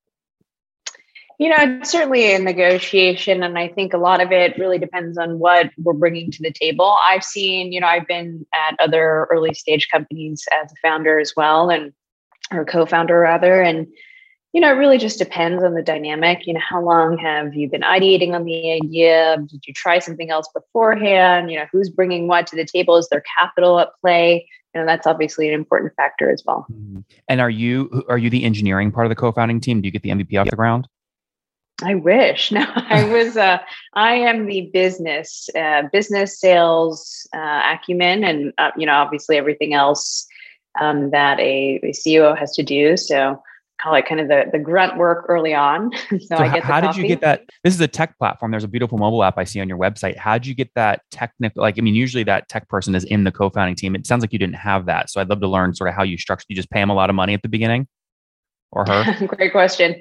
You 1.38 1.48
know, 1.48 1.56
it's 1.58 1.90
certainly 1.90 2.32
a 2.32 2.38
negotiation, 2.38 3.42
and 3.42 3.58
I 3.58 3.66
think 3.66 3.92
a 3.92 3.98
lot 3.98 4.20
of 4.20 4.30
it 4.30 4.56
really 4.58 4.78
depends 4.78 5.18
on 5.18 5.40
what 5.40 5.70
we're 5.82 5.94
bringing 5.94 6.30
to 6.30 6.42
the 6.42 6.52
table. 6.52 6.96
I've 7.08 7.24
seen, 7.24 7.72
you 7.72 7.80
know, 7.80 7.88
I've 7.88 8.06
been 8.06 8.46
at 8.54 8.76
other 8.78 9.26
early 9.32 9.52
stage 9.54 9.88
companies 9.90 10.44
as 10.62 10.70
a 10.70 10.76
founder 10.80 11.18
as 11.18 11.32
well, 11.36 11.68
and 11.68 11.92
or 12.52 12.64
co-founder 12.64 13.18
rather, 13.18 13.60
and 13.60 13.88
you 14.52 14.60
know, 14.60 14.68
it 14.68 14.76
really 14.76 14.98
just 14.98 15.18
depends 15.18 15.64
on 15.64 15.74
the 15.74 15.82
dynamic. 15.82 16.46
You 16.46 16.54
know, 16.54 16.60
how 16.60 16.82
long 16.82 17.16
have 17.18 17.54
you 17.54 17.68
been 17.70 17.82
ideating 17.82 18.34
on 18.34 18.44
the 18.44 18.72
idea? 18.72 19.38
Did 19.48 19.66
you 19.66 19.72
try 19.72 19.98
something 19.98 20.30
else 20.30 20.46
beforehand? 20.54 21.50
You 21.50 21.58
know, 21.58 21.66
who's 21.72 21.88
bringing 21.88 22.28
what 22.28 22.46
to 22.48 22.56
the 22.56 22.66
table? 22.66 22.96
Is 22.96 23.08
there 23.08 23.22
capital 23.38 23.80
at 23.80 23.88
play? 24.00 24.46
You 24.74 24.80
know, 24.80 24.86
that's 24.86 25.06
obviously 25.06 25.48
an 25.48 25.54
important 25.54 25.94
factor 25.96 26.30
as 26.30 26.42
well. 26.46 26.66
Mm-hmm. 26.70 27.00
And 27.28 27.40
are 27.40 27.50
you 27.50 28.04
are 28.08 28.18
you 28.18 28.28
the 28.28 28.44
engineering 28.44 28.92
part 28.92 29.06
of 29.06 29.10
the 29.10 29.16
co-founding 29.16 29.60
team? 29.60 29.80
Do 29.80 29.86
you 29.86 29.92
get 29.92 30.02
the 30.02 30.10
MVP 30.10 30.38
off 30.38 30.50
the 30.50 30.56
ground? 30.56 30.86
I 31.82 31.94
wish. 31.94 32.52
No, 32.52 32.66
I 32.74 33.04
was. 33.04 33.36
Uh, 33.38 33.58
I 33.94 34.14
am 34.14 34.46
the 34.46 34.70
business, 34.72 35.48
uh, 35.56 35.84
business 35.90 36.38
sales 36.38 37.26
uh, 37.34 37.62
acumen, 37.72 38.22
and 38.22 38.52
uh, 38.58 38.70
you 38.76 38.84
know, 38.84 38.92
obviously 38.92 39.38
everything 39.38 39.72
else 39.72 40.26
um, 40.80 41.10
that 41.10 41.40
a, 41.40 41.80
a 41.82 41.92
CEO 41.92 42.36
has 42.36 42.52
to 42.52 42.62
do. 42.62 42.96
So 42.98 43.42
call 43.82 43.94
it 43.94 44.06
kind 44.06 44.20
of 44.20 44.28
the, 44.28 44.44
the 44.52 44.58
grunt 44.58 44.96
work 44.96 45.26
early 45.28 45.54
on. 45.54 45.90
so, 46.10 46.18
so 46.18 46.36
I 46.36 46.52
get 46.52 46.62
how 46.62 46.80
did 46.80 46.96
you 46.96 47.06
get 47.06 47.20
that? 47.20 47.42
This 47.64 47.74
is 47.74 47.80
a 47.80 47.88
tech 47.88 48.16
platform. 48.18 48.50
There's 48.50 48.64
a 48.64 48.68
beautiful 48.68 48.98
mobile 48.98 49.24
app 49.24 49.38
I 49.38 49.44
see 49.44 49.60
on 49.60 49.68
your 49.68 49.78
website. 49.78 50.16
How 50.16 50.38
did 50.38 50.46
you 50.46 50.54
get 50.54 50.70
that 50.74 51.02
technical? 51.10 51.62
Like, 51.62 51.78
I 51.78 51.80
mean, 51.80 51.94
usually 51.94 52.24
that 52.24 52.48
tech 52.48 52.68
person 52.68 52.94
is 52.94 53.04
in 53.04 53.24
the 53.24 53.32
co-founding 53.32 53.74
team. 53.74 53.94
It 53.94 54.06
sounds 54.06 54.22
like 54.22 54.32
you 54.32 54.38
didn't 54.38 54.56
have 54.56 54.86
that. 54.86 55.10
So 55.10 55.20
I'd 55.20 55.28
love 55.28 55.40
to 55.40 55.48
learn 55.48 55.74
sort 55.74 55.88
of 55.88 55.96
how 55.96 56.02
you 56.02 56.16
structure. 56.18 56.46
You 56.48 56.56
just 56.56 56.70
pay 56.70 56.80
them 56.80 56.90
a 56.90 56.94
lot 56.94 57.10
of 57.10 57.16
money 57.16 57.34
at 57.34 57.42
the 57.42 57.48
beginning, 57.48 57.88
or 58.70 58.84
her? 58.86 59.26
Great 59.26 59.52
question. 59.52 60.00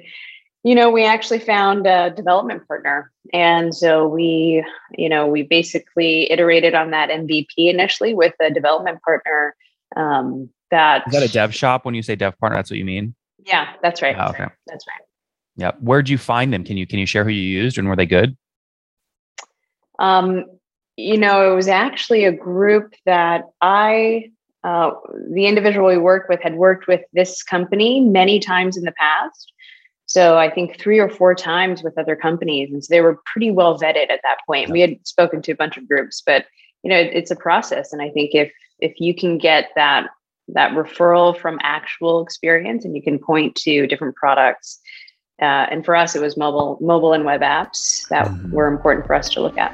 You 0.64 0.76
know, 0.76 0.90
we 0.90 1.04
actually 1.04 1.40
found 1.40 1.88
a 1.88 2.10
development 2.10 2.68
partner. 2.68 3.10
And 3.32 3.74
so 3.74 4.06
we, 4.06 4.64
you 4.96 5.08
know, 5.08 5.26
we 5.26 5.42
basically 5.42 6.30
iterated 6.30 6.74
on 6.74 6.92
that 6.92 7.08
MVP 7.08 7.48
initially 7.56 8.14
with 8.14 8.34
a 8.40 8.48
development 8.48 9.02
partner. 9.02 9.56
Um, 9.96 10.50
that 10.70 11.02
is 11.08 11.12
that 11.12 11.22
a 11.22 11.32
dev 11.32 11.54
shop 11.54 11.84
when 11.84 11.94
you 11.94 12.02
say 12.02 12.14
dev 12.14 12.38
partner? 12.38 12.56
That's 12.56 12.70
what 12.70 12.78
you 12.78 12.84
mean? 12.84 13.14
Yeah, 13.44 13.72
that's 13.82 14.02
right. 14.02 14.16
Oh, 14.18 14.30
okay. 14.30 14.46
That's 14.66 14.86
right. 14.86 15.02
Yeah. 15.56 15.72
Where'd 15.80 16.08
you 16.08 16.18
find 16.18 16.52
them? 16.52 16.64
Can 16.64 16.76
you 16.76 16.86
can 16.86 16.98
you 16.98 17.06
share 17.06 17.24
who 17.24 17.30
you 17.30 17.42
used 17.42 17.78
and 17.78 17.88
were 17.88 17.96
they 17.96 18.06
good? 18.06 18.36
Um, 19.98 20.44
you 20.96 21.16
know, 21.16 21.52
it 21.52 21.54
was 21.54 21.68
actually 21.68 22.24
a 22.24 22.32
group 22.32 22.94
that 23.06 23.44
I 23.60 24.30
uh, 24.64 24.92
the 25.32 25.46
individual 25.46 25.88
we 25.88 25.98
worked 25.98 26.28
with 26.28 26.40
had 26.40 26.54
worked 26.54 26.86
with 26.86 27.00
this 27.12 27.42
company 27.42 28.00
many 28.00 28.38
times 28.38 28.76
in 28.76 28.84
the 28.84 28.92
past. 28.92 29.52
So 30.06 30.38
I 30.38 30.50
think 30.50 30.78
three 30.78 31.00
or 31.00 31.08
four 31.08 31.34
times 31.34 31.82
with 31.82 31.98
other 31.98 32.14
companies. 32.14 32.70
And 32.70 32.84
so 32.84 32.92
they 32.92 33.00
were 33.00 33.20
pretty 33.32 33.50
well 33.50 33.78
vetted 33.78 34.10
at 34.10 34.20
that 34.22 34.38
point. 34.46 34.70
We 34.70 34.80
had 34.80 35.04
spoken 35.06 35.42
to 35.42 35.52
a 35.52 35.56
bunch 35.56 35.76
of 35.76 35.88
groups, 35.88 36.22
but 36.24 36.46
you 36.82 36.90
know, 36.90 36.96
it, 36.96 37.12
it's 37.14 37.30
a 37.30 37.36
process. 37.36 37.92
And 37.92 38.02
I 38.02 38.10
think 38.10 38.34
if 38.34 38.52
if 38.78 38.94
you 38.98 39.14
can 39.14 39.38
get 39.38 39.70
that 39.74 40.08
that 40.48 40.72
referral 40.72 41.38
from 41.38 41.58
actual 41.62 42.22
experience 42.22 42.84
and 42.84 42.94
you 42.94 43.02
can 43.02 43.18
point 43.18 43.54
to 43.56 43.86
different 43.86 44.16
products. 44.16 44.80
Uh, 45.40 45.66
and 45.70 45.84
for 45.84 45.96
us, 45.96 46.14
it 46.14 46.22
was 46.22 46.36
mobile, 46.36 46.78
mobile 46.80 47.12
and 47.12 47.24
web 47.24 47.40
apps 47.40 48.06
that 48.08 48.26
mm-hmm. 48.26 48.52
were 48.52 48.66
important 48.66 49.06
for 49.06 49.14
us 49.14 49.28
to 49.30 49.40
look 49.40 49.58
at. 49.58 49.72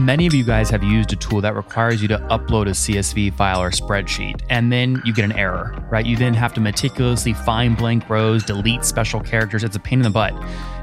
Many 0.00 0.26
of 0.26 0.32
you 0.32 0.44
guys 0.44 0.70
have 0.70 0.82
used 0.82 1.12
a 1.12 1.16
tool 1.16 1.42
that 1.42 1.54
requires 1.54 2.00
you 2.00 2.08
to 2.08 2.16
upload 2.30 2.68
a 2.68 2.70
CSV 2.70 3.34
file 3.34 3.60
or 3.60 3.70
spreadsheet, 3.70 4.40
and 4.48 4.72
then 4.72 5.02
you 5.04 5.12
get 5.12 5.26
an 5.26 5.32
error, 5.32 5.76
right? 5.90 6.06
You 6.06 6.16
then 6.16 6.32
have 6.32 6.54
to 6.54 6.60
meticulously 6.60 7.34
find 7.34 7.76
blank 7.76 8.08
rows, 8.08 8.42
delete 8.42 8.82
special 8.82 9.20
characters. 9.20 9.62
It's 9.62 9.76
a 9.76 9.78
pain 9.78 9.98
in 9.98 10.04
the 10.04 10.10
butt. 10.10 10.32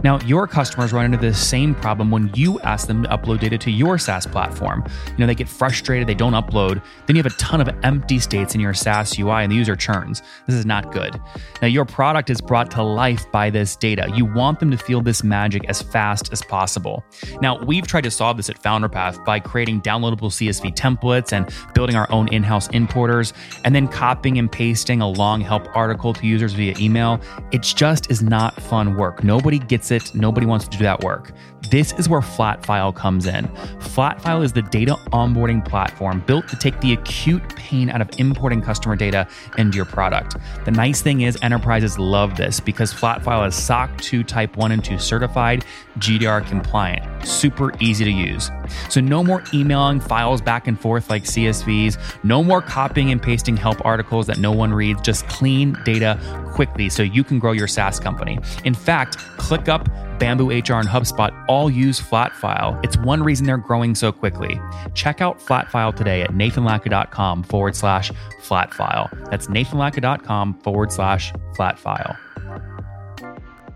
Now, 0.03 0.19
your 0.19 0.45
customers 0.45 0.93
run 0.93 1.05
into 1.05 1.17
the 1.17 1.33
same 1.33 1.73
problem 1.73 2.11
when 2.11 2.29
you 2.35 2.59
ask 2.59 2.85
them 2.85 3.01
to 3.01 3.09
upload 3.09 3.39
data 3.39 3.57
to 3.57 3.71
your 3.71 3.97
SaaS 3.97 4.27
platform. 4.27 4.83
You 5.07 5.17
know, 5.17 5.25
they 5.25 5.33
get 5.33 5.49
frustrated, 5.49 6.07
they 6.07 6.13
don't 6.13 6.33
upload. 6.33 6.83
Then 7.07 7.15
you 7.15 7.23
have 7.23 7.31
a 7.31 7.35
ton 7.37 7.59
of 7.59 7.69
empty 7.83 8.19
states 8.19 8.53
in 8.53 8.61
your 8.61 8.75
SaaS 8.75 9.17
UI 9.17 9.41
and 9.41 9.51
the 9.51 9.55
user 9.55 9.75
churns. 9.75 10.21
This 10.45 10.55
is 10.55 10.67
not 10.67 10.91
good. 10.91 11.19
Now, 11.63 11.67
your 11.67 11.85
product 11.85 12.29
is 12.29 12.39
brought 12.39 12.69
to 12.71 12.83
life 12.83 13.31
by 13.31 13.49
this 13.49 13.75
data. 13.75 14.11
You 14.13 14.25
want 14.25 14.59
them 14.59 14.69
to 14.69 14.77
feel 14.77 15.01
this 15.01 15.23
magic 15.23 15.67
as 15.67 15.81
fast 15.81 16.31
as 16.31 16.43
possible. 16.43 17.03
Now, 17.41 17.63
we've 17.63 17.87
tried 17.87 18.03
to 18.03 18.11
solve 18.11 18.37
this 18.37 18.51
at 18.51 18.61
FounderPath 19.07 19.25
by 19.25 19.39
creating 19.39 19.81
downloadable 19.81 20.29
CSV 20.29 20.75
templates 20.75 21.31
and 21.33 21.49
building 21.73 21.95
our 21.95 22.11
own 22.11 22.27
in 22.29 22.43
house 22.43 22.67
importers, 22.69 23.33
and 23.63 23.73
then 23.75 23.87
copying 23.87 24.37
and 24.37 24.51
pasting 24.51 25.01
a 25.01 25.07
long 25.07 25.41
help 25.41 25.67
article 25.75 26.13
to 26.13 26.25
users 26.25 26.53
via 26.53 26.75
email. 26.79 27.19
It 27.51 27.61
just 27.61 28.09
is 28.11 28.21
not 28.21 28.61
fun 28.61 28.95
work. 28.95 29.23
Nobody 29.23 29.59
gets 29.59 29.91
it. 29.91 30.13
Nobody 30.13 30.45
wants 30.45 30.67
to 30.67 30.77
do 30.77 30.83
that 30.83 31.03
work. 31.03 31.33
This 31.69 31.93
is 31.93 32.07
where 32.07 32.21
Flatfile 32.21 32.95
comes 32.95 33.25
in. 33.25 33.45
Flatfile 33.79 34.43
is 34.43 34.53
the 34.53 34.61
data 34.61 34.95
onboarding 35.11 35.67
platform 35.67 36.23
built 36.25 36.47
to 36.47 36.55
take 36.55 36.79
the 36.79 36.93
acute 36.93 37.43
pain 37.55 37.89
out 37.89 37.99
of 37.99 38.09
importing 38.19 38.61
customer 38.61 38.95
data 38.95 39.27
into 39.57 39.75
your 39.75 39.85
product. 39.85 40.37
The 40.65 40.71
nice 40.71 41.01
thing 41.01 41.21
is, 41.21 41.37
enterprises 41.41 41.99
love 41.99 42.37
this 42.37 42.59
because 42.59 42.93
Flatfile 42.93 43.47
is 43.47 43.55
SOC 43.55 43.97
2 43.97 44.23
Type 44.23 44.55
1 44.55 44.71
and 44.71 44.83
2 44.83 44.97
certified, 44.97 45.65
GDPR 45.99 46.47
compliant, 46.47 47.25
super 47.25 47.71
easy 47.79 48.05
to 48.05 48.11
use. 48.11 48.49
So, 48.89 49.01
no 49.01 49.23
more 49.23 49.43
emailing 49.53 49.99
files 49.99 50.41
back 50.41 50.67
and 50.67 50.79
forth 50.79 51.09
like 51.09 51.23
CSVs, 51.23 51.97
no 52.23 52.43
more 52.43 52.61
copying 52.61 53.11
and 53.11 53.21
pasting 53.21 53.57
help 53.57 53.83
articles 53.85 54.27
that 54.27 54.37
no 54.37 54.51
one 54.51 54.73
reads, 54.73 55.01
just 55.01 55.27
clean 55.27 55.77
data 55.83 56.19
quickly 56.53 56.89
so 56.89 57.03
you 57.03 57.23
can 57.23 57.39
grow 57.39 57.51
your 57.51 57.67
SaaS 57.67 57.99
company. 57.99 58.39
In 58.63 58.73
fact, 58.73 59.17
ClickUp 59.37 60.06
Bamboo 60.19 60.49
HR, 60.49 60.79
and 60.79 60.87
HubSpot 60.87 61.45
all 61.47 61.69
use 61.69 61.99
Flatfile. 61.99 62.83
It's 62.83 62.97
one 62.97 63.23
reason 63.23 63.45
they're 63.45 63.57
growing 63.57 63.95
so 63.95 64.11
quickly. 64.11 64.59
Check 64.93 65.21
out 65.21 65.39
Flatfile 65.39 65.95
today 65.95 66.21
at 66.21 66.31
nathanlatka.com 66.31 67.43
forward 67.43 67.75
slash 67.75 68.11
flatfile. 68.41 69.29
That's 69.29 69.47
nathanlatka.com 69.47 70.59
forward 70.61 70.91
slash 70.91 71.33
flatfile. 71.55 72.17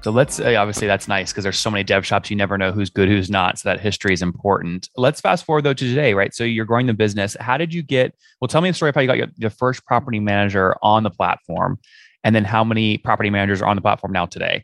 So 0.01 0.09
let's 0.09 0.39
uh, 0.39 0.55
obviously 0.57 0.87
that's 0.87 1.07
nice 1.07 1.31
because 1.31 1.43
there's 1.43 1.59
so 1.59 1.69
many 1.69 1.83
dev 1.83 2.05
shops 2.05 2.31
you 2.31 2.35
never 2.35 2.57
know 2.57 2.71
who's 2.71 2.89
good 2.89 3.07
who's 3.07 3.29
not. 3.29 3.59
So 3.59 3.69
that 3.69 3.79
history 3.79 4.13
is 4.13 4.23
important. 4.23 4.89
Let's 4.97 5.21
fast 5.21 5.45
forward 5.45 5.63
though 5.63 5.73
to 5.73 5.87
today, 5.87 6.15
right? 6.15 6.33
So 6.33 6.43
you're 6.43 6.65
growing 6.65 6.87
the 6.87 6.93
business. 6.93 7.37
How 7.39 7.57
did 7.57 7.71
you 7.71 7.83
get? 7.83 8.15
Well, 8.39 8.47
tell 8.47 8.61
me 8.61 8.69
the 8.71 8.73
story 8.73 8.89
of 8.89 8.95
how 8.95 9.01
you 9.01 9.07
got 9.07 9.17
your, 9.17 9.27
your 9.37 9.49
first 9.51 9.85
property 9.85 10.19
manager 10.19 10.75
on 10.81 11.03
the 11.03 11.11
platform, 11.11 11.79
and 12.23 12.35
then 12.35 12.45
how 12.45 12.63
many 12.63 12.97
property 12.97 13.29
managers 13.29 13.61
are 13.61 13.67
on 13.67 13.75
the 13.75 13.81
platform 13.81 14.11
now 14.11 14.25
today. 14.25 14.63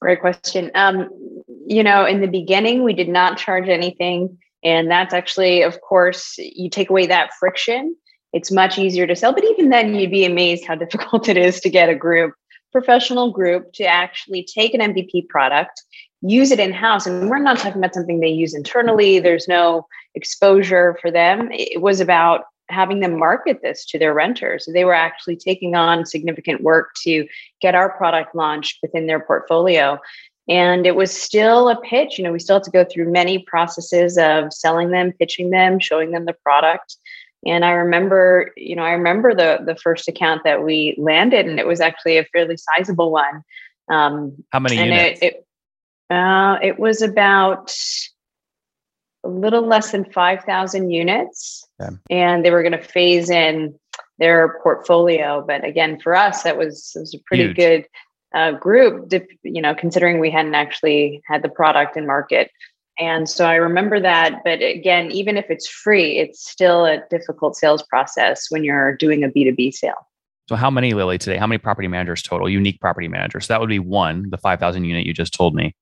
Great 0.00 0.20
question. 0.20 0.70
Um, 0.74 1.10
you 1.66 1.82
know, 1.82 2.06
in 2.06 2.20
the 2.20 2.26
beginning, 2.26 2.82
we 2.82 2.94
did 2.94 3.08
not 3.08 3.38
charge 3.38 3.68
anything. 3.68 4.38
And 4.62 4.90
that's 4.90 5.14
actually, 5.14 5.62
of 5.62 5.80
course, 5.80 6.36
you 6.38 6.68
take 6.70 6.90
away 6.90 7.06
that 7.06 7.30
friction, 7.38 7.96
it's 8.32 8.50
much 8.50 8.78
easier 8.78 9.06
to 9.06 9.16
sell. 9.16 9.32
But 9.32 9.44
even 9.44 9.70
then, 9.70 9.94
you'd 9.94 10.10
be 10.10 10.24
amazed 10.24 10.64
how 10.64 10.74
difficult 10.76 11.28
it 11.28 11.36
is 11.36 11.60
to 11.60 11.70
get 11.70 11.88
a 11.88 11.94
group, 11.94 12.34
professional 12.72 13.30
group, 13.30 13.72
to 13.74 13.84
actually 13.84 14.44
take 14.44 14.74
an 14.74 14.80
MVP 14.80 15.28
product, 15.28 15.82
use 16.22 16.50
it 16.50 16.60
in 16.60 16.72
house. 16.72 17.06
And 17.06 17.28
we're 17.28 17.38
not 17.38 17.58
talking 17.58 17.78
about 17.78 17.94
something 17.94 18.20
they 18.20 18.28
use 18.28 18.54
internally, 18.54 19.18
there's 19.18 19.48
no 19.48 19.86
exposure 20.14 20.98
for 21.00 21.10
them. 21.10 21.48
It 21.52 21.80
was 21.80 22.00
about 22.00 22.44
having 22.70 23.00
them 23.00 23.18
market 23.18 23.60
this 23.62 23.84
to 23.86 23.98
their 23.98 24.14
renters. 24.14 24.68
They 24.72 24.84
were 24.84 24.94
actually 24.94 25.36
taking 25.36 25.74
on 25.74 26.06
significant 26.06 26.62
work 26.62 26.90
to 27.02 27.26
get 27.60 27.74
our 27.74 27.90
product 27.90 28.34
launched 28.34 28.78
within 28.82 29.06
their 29.06 29.20
portfolio. 29.20 29.98
And 30.48 30.86
it 30.86 30.96
was 30.96 31.10
still 31.10 31.68
a 31.68 31.80
pitch. 31.80 32.18
You 32.18 32.24
know, 32.24 32.32
we 32.32 32.38
still 32.38 32.56
had 32.56 32.64
to 32.64 32.70
go 32.70 32.84
through 32.84 33.12
many 33.12 33.38
processes 33.40 34.18
of 34.18 34.52
selling 34.52 34.90
them, 34.90 35.12
pitching 35.12 35.50
them, 35.50 35.78
showing 35.78 36.10
them 36.10 36.24
the 36.24 36.36
product. 36.42 36.96
And 37.46 37.64
I 37.64 37.70
remember, 37.70 38.50
you 38.56 38.76
know, 38.76 38.82
I 38.82 38.92
remember 38.92 39.34
the 39.34 39.60
the 39.64 39.76
first 39.76 40.08
account 40.08 40.44
that 40.44 40.62
we 40.62 40.94
landed, 40.98 41.46
and 41.46 41.58
it 41.58 41.66
was 41.66 41.80
actually 41.80 42.18
a 42.18 42.24
fairly 42.24 42.56
sizable 42.56 43.10
one. 43.10 43.42
Um, 43.90 44.44
How 44.50 44.60
many 44.60 44.76
units? 44.76 45.20
It, 45.22 45.46
it, 46.10 46.14
uh, 46.14 46.58
it 46.62 46.78
was 46.78 47.00
about 47.00 47.74
a 49.24 49.28
little 49.28 49.66
less 49.66 49.92
than 49.92 50.04
5,000 50.04 50.90
units. 50.90 51.66
Okay. 51.80 51.94
And 52.10 52.44
they 52.44 52.50
were 52.50 52.62
going 52.62 52.72
to 52.72 52.82
phase 52.82 53.30
in 53.30 53.78
their 54.18 54.60
portfolio. 54.62 55.44
But 55.46 55.64
again, 55.64 56.00
for 56.00 56.14
us, 56.14 56.42
that 56.42 56.56
was, 56.56 56.92
was 56.94 57.14
a 57.14 57.18
pretty 57.26 57.44
Huge. 57.44 57.56
good 57.56 57.86
uh, 58.34 58.52
group, 58.52 59.12
you 59.42 59.60
know, 59.60 59.74
considering 59.74 60.20
we 60.20 60.30
hadn't 60.30 60.54
actually 60.54 61.20
had 61.26 61.42
the 61.42 61.48
product 61.48 61.96
in 61.96 62.06
market. 62.06 62.50
And 62.98 63.28
so 63.28 63.46
I 63.46 63.54
remember 63.54 63.98
that. 63.98 64.42
But 64.44 64.60
again, 64.62 65.10
even 65.10 65.36
if 65.36 65.46
it's 65.48 65.68
free, 65.68 66.18
it's 66.18 66.48
still 66.48 66.84
a 66.84 67.02
difficult 67.10 67.56
sales 67.56 67.82
process 67.82 68.46
when 68.50 68.62
you're 68.62 68.96
doing 68.96 69.24
a 69.24 69.28
B2B 69.28 69.72
sale. 69.72 70.06
So, 70.48 70.56
how 70.56 70.68
many, 70.68 70.94
Lily, 70.94 71.16
today? 71.16 71.36
How 71.36 71.46
many 71.46 71.58
property 71.58 71.86
managers 71.86 72.22
total, 72.22 72.48
unique 72.48 72.80
property 72.80 73.06
managers? 73.06 73.46
So 73.46 73.54
that 73.54 73.60
would 73.60 73.68
be 73.68 73.78
one, 73.78 74.28
the 74.30 74.36
5,000 74.36 74.84
unit 74.84 75.06
you 75.06 75.14
just 75.14 75.32
told 75.32 75.54
me. 75.54 75.74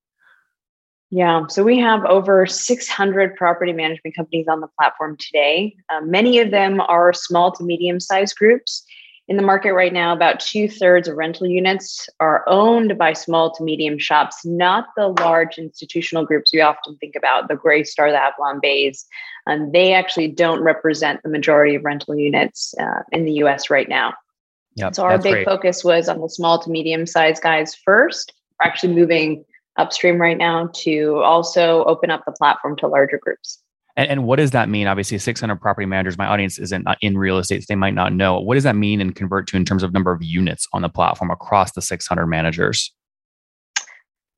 Yeah, 1.11 1.47
so 1.49 1.65
we 1.65 1.79
have 1.79 2.05
over 2.05 2.45
600 2.45 3.35
property 3.37 3.73
management 3.73 4.15
companies 4.15 4.47
on 4.47 4.61
the 4.61 4.69
platform 4.79 5.17
today. 5.17 5.75
Uh, 5.89 6.03
many 6.03 6.39
of 6.39 6.51
them 6.51 6.81
are 6.83 7.15
small 7.15 7.51
to 7.53 7.65
medium 7.65 7.99
sized 7.99 8.37
groups. 8.37 8.85
In 9.27 9.37
the 9.37 9.43
market 9.43 9.75
right 9.75 9.93
now, 9.93 10.15
about 10.15 10.41
two 10.41 10.69
thirds 10.69 11.07
of 11.07 11.17
rental 11.17 11.47
units 11.47 12.09
are 12.19 12.45
owned 12.47 12.97
by 12.97 13.13
small 13.13 13.55
to 13.55 13.63
medium 13.63 13.99
shops, 13.99 14.45
not 14.45 14.89
the 14.97 15.09
large 15.09 15.59
institutional 15.59 16.25
groups 16.25 16.51
we 16.53 16.63
often 16.63 16.97
think 16.97 17.15
about, 17.15 17.49
the 17.49 17.55
Greystar, 17.55 18.11
the 18.11 18.19
Avalon 18.19 18.59
Bays. 18.61 19.07
Um, 19.47 19.71
they 19.73 19.93
actually 19.93 20.29
don't 20.29 20.63
represent 20.63 21.23
the 21.23 21.29
majority 21.29 21.75
of 21.75 21.85
rental 21.85 22.17
units 22.17 22.75
uh, 22.81 23.03
in 23.13 23.27
the 23.27 23.33
US 23.45 23.69
right 23.69 23.89
now. 23.89 24.15
Yep, 24.77 24.95
so 24.95 25.05
our 25.05 25.19
big 25.19 25.33
great. 25.33 25.45
focus 25.47 25.85
was 25.85 26.09
on 26.09 26.21
the 26.21 26.29
small 26.29 26.59
to 26.63 26.71
medium 26.71 27.07
sized 27.07 27.43
guys 27.43 27.75
first. 27.75 28.33
We're 28.59 28.69
actually 28.71 28.95
moving 28.95 29.45
upstream 29.79 30.21
right 30.21 30.37
now 30.37 30.71
to 30.75 31.17
also 31.23 31.85
open 31.85 32.11
up 32.11 32.25
the 32.27 32.33
platform 32.33 32.77
to 32.77 32.87
larger 32.87 33.19
groups. 33.19 33.63
And, 33.97 34.11
and, 34.11 34.25
what 34.25 34.37
does 34.37 34.53
that 34.53 34.69
mean? 34.69 34.87
Obviously, 34.87 35.19
600 35.19 35.57
property 35.57 35.87
managers, 35.87 36.17
my 36.17 36.27
audience 36.27 36.59
isn't 36.59 36.87
uh, 36.87 36.95
in 37.01 37.19
real 37.19 37.39
estate, 37.39 37.63
so 37.63 37.67
they 37.69 37.77
might 37.77 37.95
not 37.95 38.13
know. 38.13 38.39
What 38.39 38.55
does 38.55 38.65
that 38.65 38.77
mean 38.77 39.01
and 39.01 39.15
convert 39.15 39.49
to 39.49 39.57
in 39.57 39.65
terms 39.65 39.83
of 39.83 39.93
number 39.93 40.13
of 40.13 40.23
units 40.23 40.69
on 40.73 40.83
the 40.83 40.89
platform 40.89 41.33
across 41.33 41.73
the 41.73 41.83
600 41.83 42.27
managers? 42.27 42.93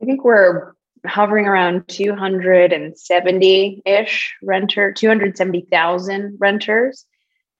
I 0.02 0.06
think 0.06 0.25
we're 0.25 0.73
hovering 1.06 1.47
around 1.47 1.88
270 1.88 3.82
ish 3.85 4.35
renter, 4.42 4.92
270,000 4.92 6.37
renters. 6.38 7.04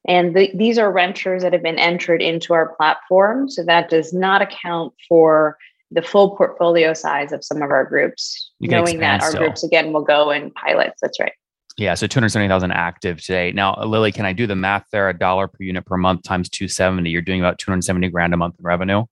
And 0.09 0.35
the, 0.35 0.51
these 0.55 0.79
are 0.79 0.91
renters 0.91 1.43
that 1.43 1.53
have 1.53 1.63
been 1.63 1.79
entered 1.79 2.23
into 2.23 2.55
our 2.55 2.75
platform. 2.77 3.51
So 3.51 3.63
that 3.65 3.91
does 3.91 4.15
not 4.15 4.41
account 4.41 4.95
for 5.09 5.59
the 5.91 6.03
full 6.03 6.37
portfolio 6.37 6.95
size 6.95 7.33
of 7.33 7.45
some 7.45 7.63
of 7.63 7.71
our 7.71 7.85
groups, 7.85 8.53
knowing 8.61 9.01
that 9.01 9.23
our 9.23 9.31
still. 9.31 9.43
groups 9.43 9.65
again 9.65 9.93
will 9.93 10.05
go 10.05 10.31
in 10.31 10.51
pilots. 10.53 11.01
That's 11.03 11.19
right. 11.19 11.33
Yeah, 11.77 11.95
so 11.95 12.07
270,000 12.07 12.73
active 12.73 13.23
today. 13.23 13.53
Now, 13.53 13.75
Lily, 13.83 14.13
can 14.13 14.27
I 14.27 14.33
do 14.33 14.47
the 14.47 14.57
math 14.57 14.85
there? 14.93 15.09
A 15.09 15.17
dollar 15.17 15.49
per 15.49 15.63
unit 15.63 15.87
per 15.87 15.97
month 15.97 16.23
times 16.25 16.49
270. 16.51 17.09
You're 17.09 17.23
doing 17.23 17.41
about 17.41 17.59
270 17.59 18.09
grand 18.11 18.35
a 18.35 18.37
month 18.37 18.57
in 18.59 18.65
revenue. 18.65 19.05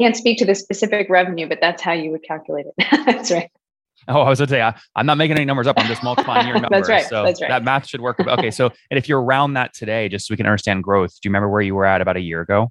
Can't 0.00 0.16
speak 0.16 0.38
to 0.38 0.44
the 0.44 0.54
specific 0.54 1.08
revenue, 1.08 1.48
but 1.48 1.58
that's 1.60 1.82
how 1.82 1.92
you 1.92 2.10
would 2.10 2.22
calculate 2.22 2.66
it. 2.66 2.86
that's 3.06 3.30
right. 3.30 3.50
Oh, 4.08 4.20
I 4.20 4.28
was 4.28 4.38
going 4.38 4.46
to 4.48 4.52
say, 4.52 4.62
I, 4.62 4.74
am 4.96 5.06
not 5.06 5.18
making 5.18 5.36
any 5.36 5.46
numbers 5.46 5.66
up. 5.66 5.76
I'm 5.78 5.88
just 5.88 6.02
multiplying 6.02 6.46
your 6.46 6.54
numbers. 6.60 6.86
that's 6.86 6.88
right. 6.88 7.06
So 7.06 7.24
that's 7.24 7.40
right. 7.40 7.48
that 7.48 7.64
math 7.64 7.88
should 7.88 8.00
work. 8.00 8.20
Okay. 8.20 8.50
So, 8.50 8.70
and 8.90 8.98
if 8.98 9.08
you're 9.08 9.20
around 9.20 9.54
that 9.54 9.74
today, 9.74 10.08
just 10.08 10.28
so 10.28 10.32
we 10.32 10.36
can 10.36 10.46
understand 10.46 10.84
growth, 10.84 11.10
do 11.14 11.26
you 11.26 11.30
remember 11.30 11.48
where 11.48 11.62
you 11.62 11.74
were 11.74 11.86
at 11.86 12.00
about 12.00 12.16
a 12.16 12.20
year 12.20 12.40
ago? 12.42 12.70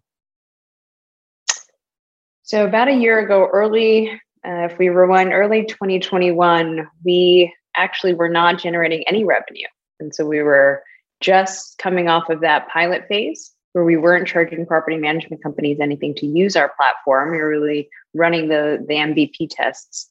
So, 2.45 2.63
about 2.63 2.87
a 2.87 2.93
year 2.93 3.17
ago, 3.17 3.49
early, 3.51 4.11
uh, 4.45 4.69
if 4.69 4.77
we 4.77 4.89
rewind 4.89 5.33
early 5.33 5.65
2021, 5.65 6.87
we 7.03 7.51
actually 7.75 8.13
were 8.13 8.29
not 8.29 8.59
generating 8.59 9.03
any 9.07 9.23
revenue. 9.23 9.65
And 9.99 10.13
so 10.13 10.27
we 10.27 10.43
were 10.43 10.83
just 11.21 11.79
coming 11.79 12.07
off 12.07 12.29
of 12.29 12.41
that 12.41 12.67
pilot 12.69 13.07
phase 13.07 13.51
where 13.73 13.83
we 13.83 13.97
weren't 13.97 14.27
charging 14.27 14.63
property 14.67 14.97
management 14.97 15.41
companies 15.41 15.79
anything 15.79 16.13
to 16.15 16.27
use 16.27 16.55
our 16.55 16.71
platform. 16.77 17.31
We 17.31 17.37
were 17.37 17.49
really 17.49 17.89
running 18.13 18.47
the, 18.47 18.77
the 18.87 18.93
MVP 18.93 19.49
tests. 19.49 20.09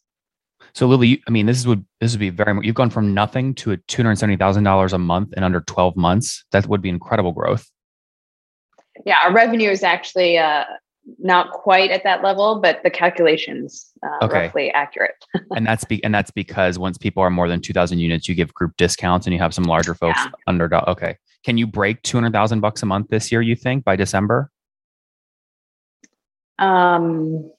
So 0.72 0.88
Lily, 0.88 1.22
I 1.28 1.30
mean, 1.30 1.46
this 1.46 1.64
would 1.66 1.84
this 2.00 2.12
would 2.12 2.20
be 2.20 2.30
very. 2.30 2.66
You've 2.66 2.74
gone 2.74 2.90
from 2.90 3.14
nothing 3.14 3.54
to 3.56 3.70
a 3.72 3.76
two 3.76 4.02
hundred 4.02 4.16
seventy 4.16 4.36
thousand 4.36 4.64
dollars 4.64 4.92
a 4.92 4.98
month 4.98 5.34
in 5.34 5.44
under 5.44 5.60
twelve 5.60 5.94
months. 5.94 6.44
That 6.50 6.66
would 6.66 6.82
be 6.82 6.88
incredible 6.88 7.30
growth. 7.30 7.70
Yeah, 9.06 9.18
our 9.22 9.32
revenue 9.32 9.70
is 9.70 9.82
actually 9.82 10.38
uh, 10.38 10.64
not 11.18 11.52
quite 11.52 11.90
at 11.90 12.02
that 12.04 12.22
level, 12.22 12.60
but 12.60 12.82
the 12.82 12.90
calculations 12.90 13.90
uh, 14.02 14.24
okay. 14.24 14.46
roughly 14.46 14.70
accurate. 14.70 15.14
and 15.56 15.66
that's 15.66 15.84
be- 15.84 16.02
and 16.04 16.14
that's 16.14 16.30
because 16.30 16.78
once 16.78 16.98
people 16.98 17.22
are 17.22 17.30
more 17.30 17.48
than 17.48 17.60
two 17.60 17.72
thousand 17.72 17.98
units, 17.98 18.28
you 18.28 18.34
give 18.34 18.52
group 18.54 18.76
discounts, 18.76 19.26
and 19.26 19.34
you 19.34 19.40
have 19.40 19.54
some 19.54 19.64
larger 19.64 19.94
folks 19.94 20.18
yeah. 20.18 20.30
under. 20.46 20.68
Okay, 20.88 21.16
can 21.44 21.58
you 21.58 21.66
break 21.66 22.02
two 22.02 22.16
hundred 22.16 22.32
thousand 22.32 22.60
bucks 22.60 22.82
a 22.82 22.86
month 22.86 23.08
this 23.08 23.30
year? 23.30 23.42
You 23.42 23.56
think 23.56 23.84
by 23.84 23.96
December? 23.96 24.50
Um, 26.58 27.50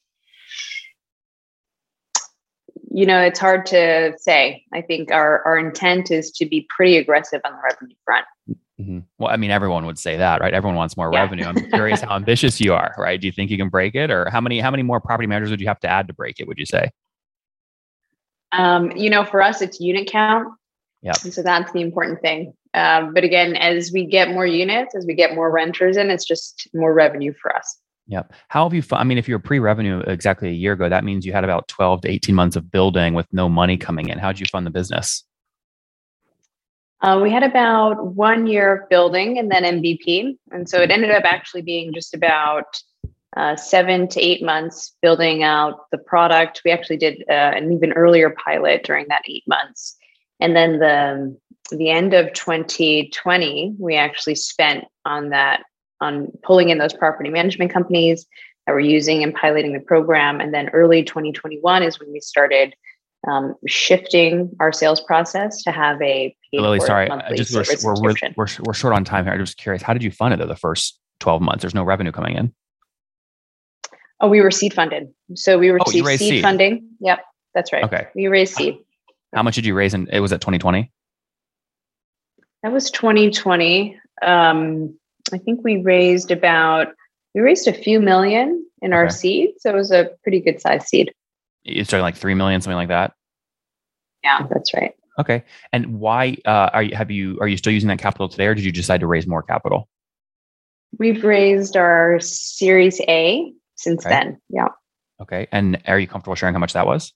you 2.91 3.05
know, 3.05 3.19
it's 3.19 3.39
hard 3.39 3.65
to 3.67 4.13
say. 4.17 4.63
I 4.73 4.81
think 4.81 5.11
our 5.11 5.43
our 5.45 5.57
intent 5.57 6.11
is 6.11 6.31
to 6.31 6.45
be 6.45 6.67
pretty 6.75 6.97
aggressive 6.97 7.41
on 7.45 7.51
the 7.51 7.61
revenue 7.61 7.95
front. 8.05 8.25
Mm-hmm. 8.79 8.99
Well, 9.17 9.31
I 9.31 9.37
mean, 9.37 9.51
everyone 9.51 9.85
would 9.85 9.97
say 9.97 10.17
that, 10.17 10.41
right? 10.41 10.53
Everyone 10.53 10.75
wants 10.75 10.97
more 10.97 11.09
yeah. 11.11 11.21
revenue. 11.21 11.45
I'm 11.45 11.69
curious 11.69 12.01
how 12.01 12.15
ambitious 12.15 12.59
you 12.59 12.73
are, 12.73 12.93
right? 12.97 13.19
Do 13.19 13.25
you 13.25 13.31
think 13.31 13.49
you 13.49 13.57
can 13.57 13.69
break 13.69 13.95
it, 13.95 14.11
or 14.11 14.29
how 14.29 14.41
many 14.41 14.59
how 14.59 14.71
many 14.71 14.83
more 14.83 14.99
property 14.99 15.27
managers 15.27 15.49
would 15.51 15.61
you 15.61 15.67
have 15.67 15.79
to 15.81 15.87
add 15.87 16.07
to 16.07 16.13
break 16.13 16.39
it? 16.39 16.47
Would 16.47 16.57
you 16.57 16.65
say? 16.65 16.91
Um, 18.51 18.91
you 18.91 19.09
know, 19.09 19.23
for 19.23 19.41
us, 19.41 19.61
it's 19.61 19.79
unit 19.79 20.07
count. 20.07 20.53
Yeah. 21.01 21.13
So 21.13 21.41
that's 21.41 21.71
the 21.71 21.81
important 21.81 22.21
thing. 22.21 22.53
Um, 22.73 23.13
but 23.13 23.23
again, 23.23 23.55
as 23.55 23.91
we 23.93 24.05
get 24.05 24.29
more 24.29 24.45
units, 24.45 24.95
as 24.95 25.05
we 25.05 25.13
get 25.13 25.35
more 25.35 25.51
renters 25.51 25.97
in, 25.97 26.09
it's 26.09 26.25
just 26.25 26.67
more 26.73 26.93
revenue 26.93 27.33
for 27.33 27.55
us. 27.55 27.77
Yep. 28.07 28.33
How 28.49 28.63
have 28.63 28.73
you? 28.73 28.83
I 28.91 29.03
mean, 29.03 29.17
if 29.17 29.27
you're 29.27 29.39
pre-revenue 29.39 29.99
exactly 30.01 30.49
a 30.49 30.53
year 30.53 30.73
ago, 30.73 30.89
that 30.89 31.03
means 31.03 31.25
you 31.25 31.31
had 31.31 31.43
about 31.43 31.67
12 31.69 32.01
to 32.01 32.09
18 32.09 32.35
months 32.35 32.55
of 32.55 32.69
building 32.69 33.13
with 33.13 33.27
no 33.31 33.49
money 33.49 33.77
coming 33.77 34.09
in. 34.09 34.19
How 34.19 34.31
did 34.31 34.39
you 34.41 34.45
fund 34.45 34.65
the 34.65 34.71
business? 34.71 35.23
Uh, 37.01 37.19
we 37.21 37.29
had 37.29 37.43
about 37.43 38.15
one 38.15 38.47
year 38.47 38.75
of 38.75 38.89
building 38.89 39.37
and 39.37 39.51
then 39.51 39.63
MVP. 39.63 40.37
And 40.51 40.67
so 40.67 40.81
it 40.81 40.91
ended 40.91 41.11
up 41.11 41.23
actually 41.25 41.61
being 41.61 41.93
just 41.93 42.13
about 42.13 42.81
uh, 43.35 43.55
seven 43.55 44.07
to 44.07 44.21
eight 44.21 44.41
months 44.41 44.95
building 45.01 45.43
out 45.43 45.89
the 45.91 45.97
product. 45.97 46.61
We 46.63 46.71
actually 46.71 46.97
did 46.97 47.23
uh, 47.29 47.33
an 47.33 47.73
even 47.73 47.91
earlier 47.93 48.29
pilot 48.29 48.83
during 48.83 49.07
that 49.09 49.23
eight 49.27 49.43
months. 49.47 49.97
And 50.39 50.55
then 50.55 50.79
the, 50.79 51.37
the 51.71 51.89
end 51.89 52.13
of 52.13 52.31
2020, 52.33 53.75
we 53.77 53.95
actually 53.95 54.35
spent 54.35 54.85
on 55.03 55.29
that, 55.29 55.63
on 55.99 56.31
pulling 56.43 56.69
in 56.69 56.77
those 56.77 56.93
property 56.93 57.29
management 57.29 57.73
companies 57.73 58.25
that 58.65 58.73
were 58.73 58.79
using 58.79 59.21
and 59.21 59.33
piloting 59.33 59.73
the 59.73 59.79
program. 59.79 60.39
And 60.39 60.53
then 60.53 60.69
early 60.69 61.03
2021 61.03 61.83
is 61.83 61.99
when 61.99 62.11
we 62.11 62.21
started 62.21 62.73
um, 63.27 63.55
shifting 63.67 64.55
our 64.59 64.71
sales 64.71 65.01
process 65.01 65.63
to 65.63 65.71
have 65.71 66.01
a 66.01 66.35
Lily, 66.53 66.79
sorry, 66.79 67.09
just 67.35 67.53
we're, 67.83 67.95
we're, 67.99 68.13
we're, 68.37 68.47
we're, 68.63 68.73
short 68.73 68.93
on 68.93 69.03
time 69.03 69.25
here. 69.25 69.33
I'm 69.33 69.39
just 69.39 69.57
curious, 69.57 69.81
how 69.81 69.93
did 69.93 70.03
you 70.03 70.11
fund 70.11 70.33
it 70.33 70.37
though, 70.37 70.47
the 70.47 70.55
first 70.55 70.99
12 71.19 71.41
months? 71.41 71.61
There's 71.61 71.75
no 71.75 71.83
revenue 71.83 72.11
coming 72.11 72.37
in. 72.37 72.53
Oh, 74.21 74.29
we 74.29 74.41
were 74.41 74.51
seed 74.51 74.73
funded. 74.73 75.13
So 75.33 75.59
we 75.59 75.69
received 75.69 76.05
oh, 76.05 76.09
seed, 76.09 76.19
seed, 76.19 76.43
funding. 76.43 76.87
Yep, 77.01 77.19
that's 77.53 77.73
right. 77.73 77.83
Okay. 77.83 78.07
We 78.15 78.27
raised 78.27 78.55
seed. 78.55 78.77
How 79.33 79.43
much 79.43 79.55
did 79.55 79.65
you 79.65 79.75
raise? 79.75 79.93
And 79.93 80.09
it 80.11 80.21
was 80.21 80.31
at 80.31 80.39
2020? 80.39 80.91
That 82.63 82.71
was 82.71 82.89
2020. 82.91 83.99
Um, 84.21 84.97
I 85.33 85.37
think 85.37 85.63
we 85.63 85.77
raised 85.77 86.31
about, 86.31 86.87
we 87.33 87.41
raised 87.41 87.67
a 87.67 87.73
few 87.73 87.99
million 87.99 88.65
in 88.81 88.93
okay. 88.93 88.97
our 88.97 89.09
seed. 89.09 89.51
So 89.59 89.69
it 89.71 89.75
was 89.75 89.91
a 89.91 90.11
pretty 90.23 90.39
good 90.39 90.61
size 90.61 90.87
seed. 90.87 91.13
It's 91.65 91.89
starting 91.89 92.03
like 92.03 92.15
3 92.15 92.33
million, 92.35 92.61
something 92.61 92.77
like 92.77 92.89
that. 92.89 93.13
Yeah, 94.23 94.47
that's 94.49 94.73
right. 94.73 94.93
Okay. 95.19 95.43
And 95.71 95.99
why 95.99 96.37
uh, 96.45 96.69
are 96.73 96.83
you 96.83 96.95
have 96.95 97.09
you 97.09 97.37
are 97.39 97.47
you 97.47 97.57
still 97.57 97.73
using 97.73 97.87
that 97.87 97.99
capital 97.99 98.27
today, 98.27 98.47
or 98.47 98.55
did 98.55 98.63
you 98.65 98.71
decide 98.71 98.99
to 98.99 99.07
raise 99.07 99.27
more 99.27 99.41
capital? 99.43 99.87
We've 100.97 101.23
raised 101.23 101.75
our 101.77 102.19
Series 102.19 103.01
A 103.07 103.53
since 103.75 104.05
okay. 104.05 104.15
then. 104.15 104.41
Yeah. 104.49 104.67
Okay. 105.21 105.47
And 105.51 105.81
are 105.87 105.99
you 105.99 106.07
comfortable 106.07 106.35
sharing 106.35 106.53
how 106.53 106.59
much 106.59 106.73
that 106.73 106.85
was? 106.85 107.13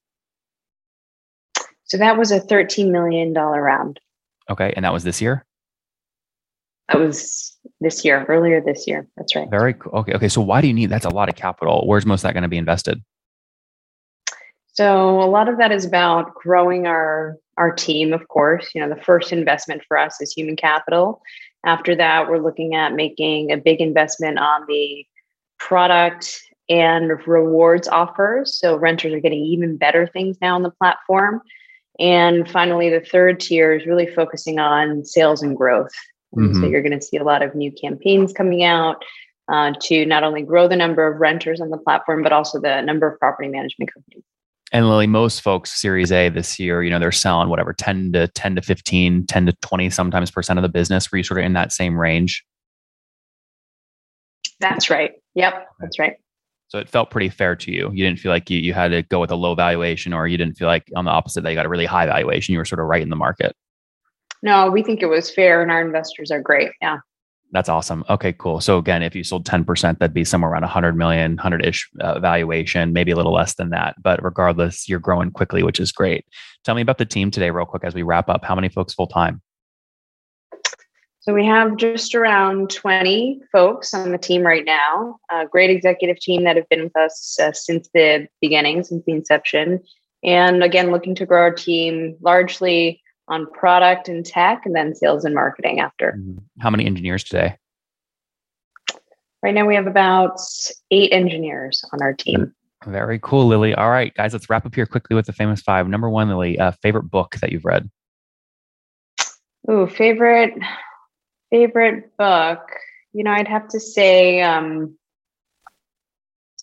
So 1.85 1.97
that 1.97 2.17
was 2.17 2.31
a 2.31 2.39
$13 2.39 2.91
million 2.91 3.33
round. 3.33 3.99
Okay. 4.49 4.73
And 4.75 4.85
that 4.85 4.93
was 4.93 5.03
this 5.03 5.21
year? 5.21 5.45
That 6.87 6.99
was 6.99 7.57
this 7.81 8.05
year, 8.05 8.25
earlier 8.27 8.61
this 8.61 8.87
year. 8.87 9.07
That's 9.17 9.35
right. 9.35 9.49
Very 9.49 9.73
cool. 9.73 9.91
Okay. 9.93 10.13
Okay. 10.13 10.27
So 10.27 10.41
why 10.41 10.61
do 10.61 10.67
you 10.67 10.73
need 10.73 10.89
that's 10.89 11.05
a 11.05 11.09
lot 11.09 11.29
of 11.29 11.35
capital? 11.35 11.83
Where's 11.85 12.05
most 12.05 12.19
of 12.19 12.23
that 12.23 12.33
going 12.33 12.43
to 12.43 12.49
be 12.49 12.57
invested? 12.57 13.01
So 14.79 15.21
a 15.21 15.27
lot 15.27 15.49
of 15.49 15.57
that 15.57 15.73
is 15.73 15.83
about 15.83 16.33
growing 16.35 16.87
our 16.87 17.35
our 17.57 17.69
team, 17.69 18.13
of 18.13 18.25
course. 18.29 18.71
You 18.73 18.79
know, 18.79 18.87
the 18.87 19.01
first 19.01 19.33
investment 19.33 19.81
for 19.85 19.97
us 19.97 20.21
is 20.21 20.31
human 20.31 20.55
capital. 20.55 21.21
After 21.65 21.97
that, 21.97 22.29
we're 22.29 22.39
looking 22.41 22.75
at 22.75 22.93
making 22.93 23.51
a 23.51 23.57
big 23.57 23.81
investment 23.81 24.39
on 24.39 24.63
the 24.69 25.05
product 25.59 26.41
and 26.69 27.09
rewards 27.27 27.89
offers. 27.89 28.57
So 28.57 28.77
renters 28.77 29.11
are 29.11 29.19
getting 29.19 29.43
even 29.43 29.75
better 29.75 30.07
things 30.07 30.37
now 30.41 30.55
on 30.55 30.63
the 30.63 30.71
platform. 30.71 31.41
And 31.99 32.49
finally, 32.49 32.89
the 32.89 33.01
third 33.01 33.41
tier 33.41 33.73
is 33.73 33.85
really 33.85 34.07
focusing 34.07 34.59
on 34.59 35.03
sales 35.03 35.43
and 35.43 35.57
growth. 35.57 35.91
Mm-hmm. 36.37 36.61
So 36.61 36.67
you're 36.69 36.83
going 36.83 36.97
to 36.97 37.05
see 37.05 37.17
a 37.17 37.25
lot 37.25 37.41
of 37.41 37.53
new 37.53 37.73
campaigns 37.73 38.31
coming 38.31 38.63
out 38.63 39.03
uh, 39.51 39.73
to 39.81 40.05
not 40.05 40.23
only 40.23 40.43
grow 40.43 40.69
the 40.69 40.77
number 40.77 41.05
of 41.05 41.19
renters 41.19 41.59
on 41.59 41.69
the 41.69 41.77
platform, 41.77 42.23
but 42.23 42.31
also 42.31 42.61
the 42.61 42.79
number 42.79 43.09
of 43.11 43.19
property 43.19 43.49
management 43.49 43.93
companies 43.93 44.23
and 44.71 44.87
Lily, 44.87 45.07
most 45.07 45.41
folks 45.41 45.79
Series 45.79 46.11
A 46.11 46.29
this 46.29 46.59
year, 46.59 46.83
you 46.83 46.89
know, 46.89 46.99
they're 46.99 47.11
selling 47.11 47.49
whatever 47.49 47.73
10 47.73 48.13
to 48.13 48.27
10 48.27 48.55
to 48.55 48.61
15, 48.61 49.25
10 49.25 49.45
to 49.45 49.53
20 49.61 49.89
sometimes 49.89 50.31
percent 50.31 50.59
of 50.59 50.63
the 50.63 50.69
business. 50.69 51.11
Were 51.11 51.17
you 51.17 51.23
sort 51.23 51.39
of 51.39 51.45
in 51.45 51.53
that 51.53 51.71
same 51.71 51.99
range? 51.99 52.45
That's 54.59 54.89
right. 54.89 55.11
Yep. 55.35 55.67
That's 55.79 55.99
right. 55.99 56.13
So 56.67 56.77
it 56.77 56.87
felt 56.87 57.09
pretty 57.09 57.29
fair 57.29 57.55
to 57.55 57.71
you. 57.71 57.89
You 57.91 58.05
didn't 58.05 58.19
feel 58.19 58.31
like 58.31 58.49
you, 58.49 58.59
you 58.59 58.73
had 58.73 58.89
to 58.89 59.01
go 59.01 59.19
with 59.19 59.31
a 59.31 59.35
low 59.35 59.55
valuation 59.55 60.13
or 60.13 60.27
you 60.27 60.37
didn't 60.37 60.55
feel 60.55 60.67
like 60.67 60.87
on 60.95 61.05
the 61.05 61.11
opposite 61.11 61.41
that 61.41 61.49
you 61.49 61.55
got 61.55 61.65
a 61.65 61.69
really 61.69 61.85
high 61.85 62.05
valuation. 62.05 62.51
You 62.51 62.59
were 62.59 62.65
sort 62.65 62.79
of 62.79 62.85
right 62.85 63.01
in 63.01 63.09
the 63.09 63.15
market. 63.15 63.55
No, 64.43 64.69
we 64.69 64.83
think 64.83 65.01
it 65.01 65.07
was 65.07 65.31
fair 65.31 65.63
and 65.63 65.71
our 65.71 65.81
investors 65.81 66.29
are 66.29 66.41
great. 66.41 66.69
Yeah. 66.81 66.99
That's 67.51 67.69
awesome. 67.69 68.05
Okay, 68.09 68.33
cool. 68.33 68.61
So 68.61 68.77
again, 68.77 69.01
if 69.01 69.15
you 69.15 69.23
sold 69.23 69.45
10%, 69.45 69.97
that'd 69.97 70.13
be 70.13 70.23
somewhere 70.23 70.51
around 70.51 70.61
100 70.61 70.95
million, 70.95 71.35
100-ish 71.37 71.89
uh, 71.99 72.19
valuation, 72.19 72.93
maybe 72.93 73.11
a 73.11 73.15
little 73.15 73.33
less 73.33 73.55
than 73.55 73.71
that. 73.71 73.95
But 74.01 74.23
regardless, 74.23 74.87
you're 74.87 74.99
growing 74.99 75.31
quickly, 75.31 75.63
which 75.63 75.79
is 75.79 75.91
great. 75.91 76.25
Tell 76.63 76.75
me 76.75 76.81
about 76.81 76.99
the 76.99 77.05
team 77.05 77.31
today 77.31 77.49
real 77.49 77.65
quick 77.65 77.83
as 77.83 77.95
we 77.95 78.03
wrap 78.03 78.29
up. 78.29 78.45
How 78.45 78.53
many 78.53 78.69
folks 78.69 78.93
full 78.93 79.07
time? 79.07 79.41
So 81.21 81.33
we 81.33 81.45
have 81.45 81.75
just 81.75 82.15
around 82.15 82.69
20 82.69 83.41
folks 83.51 83.93
on 83.93 84.11
the 84.11 84.17
team 84.17 84.43
right 84.43 84.63
now. 84.63 85.19
A 85.31 85.45
great 85.45 85.69
executive 85.69 86.19
team 86.19 86.43
that 86.43 86.55
have 86.55 86.69
been 86.69 86.83
with 86.83 86.95
us 86.95 87.37
uh, 87.39 87.51
since 87.51 87.89
the 87.93 88.27
beginning, 88.41 88.83
since 88.83 89.03
the 89.05 89.11
inception. 89.11 89.79
And 90.23 90.63
again, 90.63 90.91
looking 90.91 91.15
to 91.15 91.25
grow 91.25 91.41
our 91.41 91.53
team 91.53 92.15
largely 92.21 93.01
on 93.29 93.49
product 93.51 94.09
and 94.09 94.25
tech 94.25 94.65
and 94.65 94.75
then 94.75 94.93
sales 94.95 95.25
and 95.25 95.35
marketing 95.35 95.79
after. 95.79 96.13
Mm-hmm. 96.17 96.37
How 96.59 96.69
many 96.69 96.85
engineers 96.85 97.23
today? 97.23 97.57
Right 99.41 99.53
now 99.53 99.65
we 99.65 99.75
have 99.75 99.87
about 99.87 100.39
eight 100.91 101.13
engineers 101.13 101.83
on 101.93 102.01
our 102.01 102.13
team. 102.13 102.53
Very 102.85 103.19
cool, 103.21 103.47
Lily. 103.47 103.73
All 103.73 103.89
right, 103.89 104.13
guys, 104.13 104.33
let's 104.33 104.49
wrap 104.49 104.65
up 104.65 104.75
here 104.75 104.85
quickly 104.85 105.15
with 105.15 105.25
the 105.25 105.33
famous 105.33 105.61
five. 105.61 105.87
Number 105.87 106.09
one, 106.09 106.29
Lily, 106.29 106.59
uh, 106.59 106.71
favorite 106.81 107.03
book 107.03 107.37
that 107.41 107.51
you've 107.51 107.65
read? 107.65 107.89
Ooh, 109.69 109.87
favorite 109.87 110.53
favorite 111.49 112.15
book, 112.17 112.61
you 113.13 113.23
know, 113.23 113.31
I'd 113.31 113.47
have 113.47 113.67
to 113.69 113.79
say, 113.79 114.41
um, 114.41 114.95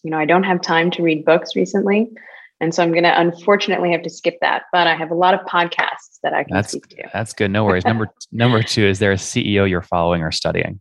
you 0.02 0.10
know, 0.10 0.18
I 0.18 0.24
don't 0.24 0.44
have 0.44 0.60
time 0.60 0.90
to 0.92 1.02
read 1.02 1.24
books 1.24 1.56
recently. 1.56 2.10
And 2.60 2.74
so 2.74 2.82
I'm 2.82 2.90
going 2.90 3.04
to 3.04 3.20
unfortunately 3.20 3.92
have 3.92 4.02
to 4.02 4.10
skip 4.10 4.38
that, 4.40 4.62
but 4.72 4.86
I 4.86 4.96
have 4.96 5.10
a 5.10 5.14
lot 5.14 5.34
of 5.34 5.40
podcasts 5.40 6.18
that 6.22 6.32
I 6.32 6.44
can 6.44 6.54
that's, 6.54 6.70
speak 6.70 6.88
to. 6.88 7.08
That's 7.12 7.32
good. 7.32 7.50
No 7.50 7.64
worries. 7.64 7.84
number 7.84 8.08
number 8.32 8.62
two, 8.62 8.86
is 8.86 8.98
there 8.98 9.12
a 9.12 9.16
CEO 9.16 9.68
you're 9.68 9.82
following 9.82 10.22
or 10.22 10.32
studying? 10.32 10.80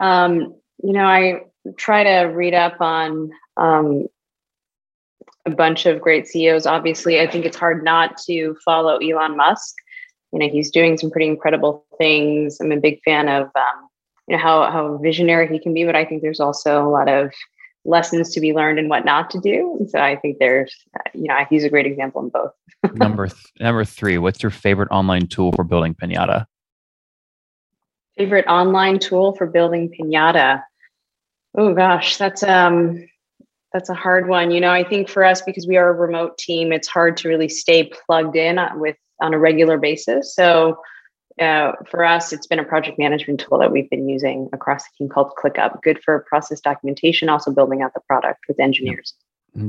Um, 0.00 0.54
you 0.82 0.92
know, 0.92 1.06
I 1.06 1.42
try 1.76 2.04
to 2.04 2.26
read 2.26 2.54
up 2.54 2.80
on 2.80 3.30
um, 3.56 4.06
a 5.46 5.50
bunch 5.50 5.86
of 5.86 6.00
great 6.00 6.26
CEOs. 6.26 6.66
Obviously, 6.66 7.20
I 7.20 7.26
think 7.26 7.44
it's 7.44 7.56
hard 7.56 7.82
not 7.82 8.18
to 8.26 8.56
follow 8.64 8.98
Elon 8.98 9.36
Musk. 9.36 9.74
You 10.32 10.40
know, 10.40 10.48
he's 10.48 10.70
doing 10.70 10.98
some 10.98 11.10
pretty 11.10 11.26
incredible 11.26 11.86
things. 11.96 12.58
I'm 12.60 12.70
a 12.70 12.76
big 12.76 13.00
fan 13.02 13.28
of 13.28 13.44
um, 13.54 13.88
you 14.28 14.36
know 14.36 14.42
how 14.42 14.70
how 14.70 14.98
visionary 14.98 15.48
he 15.48 15.58
can 15.58 15.72
be, 15.72 15.84
but 15.84 15.96
I 15.96 16.04
think 16.04 16.20
there's 16.20 16.40
also 16.40 16.86
a 16.86 16.90
lot 16.90 17.08
of 17.08 17.32
lessons 17.88 18.32
to 18.34 18.40
be 18.40 18.52
learned 18.52 18.78
and 18.78 18.88
what 18.88 19.04
not 19.04 19.30
to 19.30 19.40
do. 19.40 19.76
And 19.80 19.90
so 19.90 19.98
I 19.98 20.16
think 20.16 20.38
there's, 20.38 20.74
you 21.14 21.24
know, 21.24 21.36
he's 21.48 21.64
a 21.64 21.70
great 21.70 21.86
example 21.86 22.22
in 22.22 22.28
both. 22.28 22.52
number 22.94 23.26
th- 23.26 23.52
number 23.58 23.84
three, 23.84 24.18
what's 24.18 24.42
your 24.42 24.50
favorite 24.50 24.88
online 24.90 25.26
tool 25.26 25.52
for 25.52 25.64
building 25.64 25.94
pinata? 25.94 26.46
Favorite 28.16 28.46
online 28.46 28.98
tool 28.98 29.34
for 29.34 29.46
building 29.46 29.90
pinata? 29.90 30.62
Oh 31.56 31.74
gosh, 31.74 32.18
that's 32.18 32.42
um 32.42 33.08
that's 33.72 33.88
a 33.88 33.94
hard 33.94 34.28
one. 34.28 34.50
You 34.50 34.60
know, 34.60 34.70
I 34.70 34.84
think 34.84 35.08
for 35.08 35.24
us 35.24 35.42
because 35.42 35.66
we 35.66 35.76
are 35.76 35.88
a 35.88 35.92
remote 35.92 36.38
team, 36.38 36.72
it's 36.72 36.88
hard 36.88 37.16
to 37.18 37.28
really 37.28 37.48
stay 37.48 37.90
plugged 38.06 38.36
in 38.36 38.58
with 38.76 38.96
on 39.20 39.34
a 39.34 39.38
regular 39.38 39.78
basis. 39.78 40.34
So 40.34 40.78
uh, 41.40 41.72
for 41.90 42.04
us, 42.04 42.32
it's 42.32 42.46
been 42.46 42.58
a 42.58 42.64
project 42.64 42.98
management 42.98 43.40
tool 43.40 43.58
that 43.58 43.72
we've 43.72 43.88
been 43.90 44.08
using 44.08 44.48
across 44.52 44.84
the 44.84 44.90
team 44.98 45.08
called 45.08 45.32
ClickUp. 45.42 45.82
Good 45.82 46.02
for 46.04 46.24
process 46.28 46.60
documentation, 46.60 47.28
also 47.28 47.52
building 47.52 47.82
out 47.82 47.94
the 47.94 48.00
product 48.00 48.40
with 48.48 48.58
engineers. 48.60 49.14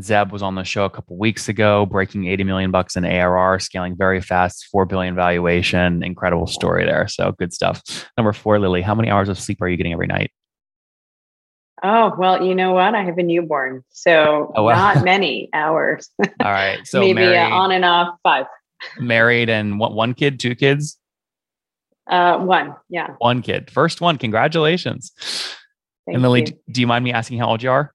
Zeb 0.02 0.32
was 0.32 0.42
on 0.42 0.56
the 0.56 0.64
show 0.64 0.86
a 0.86 0.90
couple 0.90 1.18
weeks 1.18 1.50
ago, 1.50 1.86
breaking 1.86 2.28
80 2.28 2.44
million 2.44 2.72
bucks 2.72 2.96
in 2.96 3.06
ARR, 3.06 3.60
scaling 3.60 3.96
very 3.96 4.22
fast, 4.22 4.68
4 4.72 4.86
billion 4.86 5.16
valuation. 5.16 6.04
Incredible 6.04 6.48
story 6.48 6.86
there. 6.86 7.08
So 7.08 7.32
good 7.34 7.54
stuff. 7.54 7.82
Number 8.18 8.34
four, 8.34 8.60
Lily, 8.60 8.82
how 8.82 8.94
many 8.94 9.10
hours 9.10 9.30
of 9.30 9.40
sleep 9.40 9.62
are 9.62 9.68
you 9.68 9.78
getting 9.78 9.94
every 9.94 10.08
night? 10.08 10.32
Oh, 11.82 12.14
well, 12.18 12.44
you 12.44 12.56
know 12.56 12.74
what? 12.74 12.94
I 12.94 13.04
have 13.04 13.18
a 13.18 13.24
newborn. 13.24 13.84
So 13.90 14.52
oh, 14.56 14.68
not 14.68 15.04
many 15.04 15.50
hours. 15.54 16.10
All 16.20 16.28
right. 16.52 16.86
So 16.86 17.00
maybe 17.00 17.24
uh, 17.24 17.50
on 17.50 17.72
and 17.72 17.86
off 17.86 18.18
five. 18.22 18.46
married 19.00 19.50
and 19.50 19.80
what, 19.80 19.94
one 19.94 20.14
kid, 20.14 20.40
two 20.40 20.56
kids? 20.56 20.98
Uh, 22.10 22.40
one, 22.40 22.76
yeah. 22.90 23.16
One 23.20 23.42
kid. 23.42 23.70
First 23.70 24.02
one. 24.02 24.18
Congratulations. 24.18 25.12
Thank 26.06 26.16
and 26.16 26.24
Lily, 26.24 26.42
you. 26.48 26.74
do 26.74 26.82
you 26.82 26.88
mind 26.88 27.06
me 27.06 27.14
asking 27.14 27.38
how 27.38 27.50
old 27.50 27.62
you 27.62 27.70
are? 27.70 27.94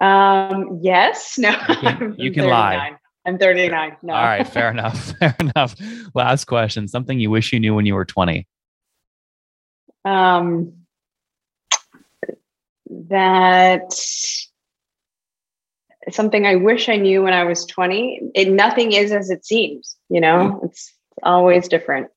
Um, 0.00 0.80
yes. 0.82 1.38
No. 1.38 1.50
You 1.50 1.76
can, 1.76 2.14
you 2.18 2.32
can 2.32 2.48
lie. 2.48 2.96
I'm 3.26 3.38
39. 3.38 3.96
No. 4.02 4.14
All 4.14 4.22
right. 4.22 4.46
Fair 4.46 4.70
enough. 4.72 5.12
Fair 5.18 5.36
enough. 5.38 5.74
Last 6.14 6.46
question. 6.46 6.88
Something 6.88 7.20
you 7.20 7.30
wish 7.30 7.52
you 7.52 7.60
knew 7.60 7.74
when 7.74 7.86
you 7.86 7.94
were 7.94 8.04
20. 8.04 8.46
Um, 10.04 10.72
that 12.90 13.94
something 16.10 16.46
I 16.46 16.56
wish 16.56 16.88
I 16.88 16.96
knew 16.96 17.22
when 17.22 17.32
I 17.32 17.44
was 17.44 17.64
20. 17.64 18.32
It, 18.34 18.50
nothing 18.50 18.92
is 18.92 19.12
as 19.12 19.30
it 19.30 19.46
seems, 19.46 19.96
you 20.08 20.20
know, 20.20 20.36
mm-hmm. 20.56 20.66
it's 20.66 20.92
always 21.22 21.68
different. 21.68 22.08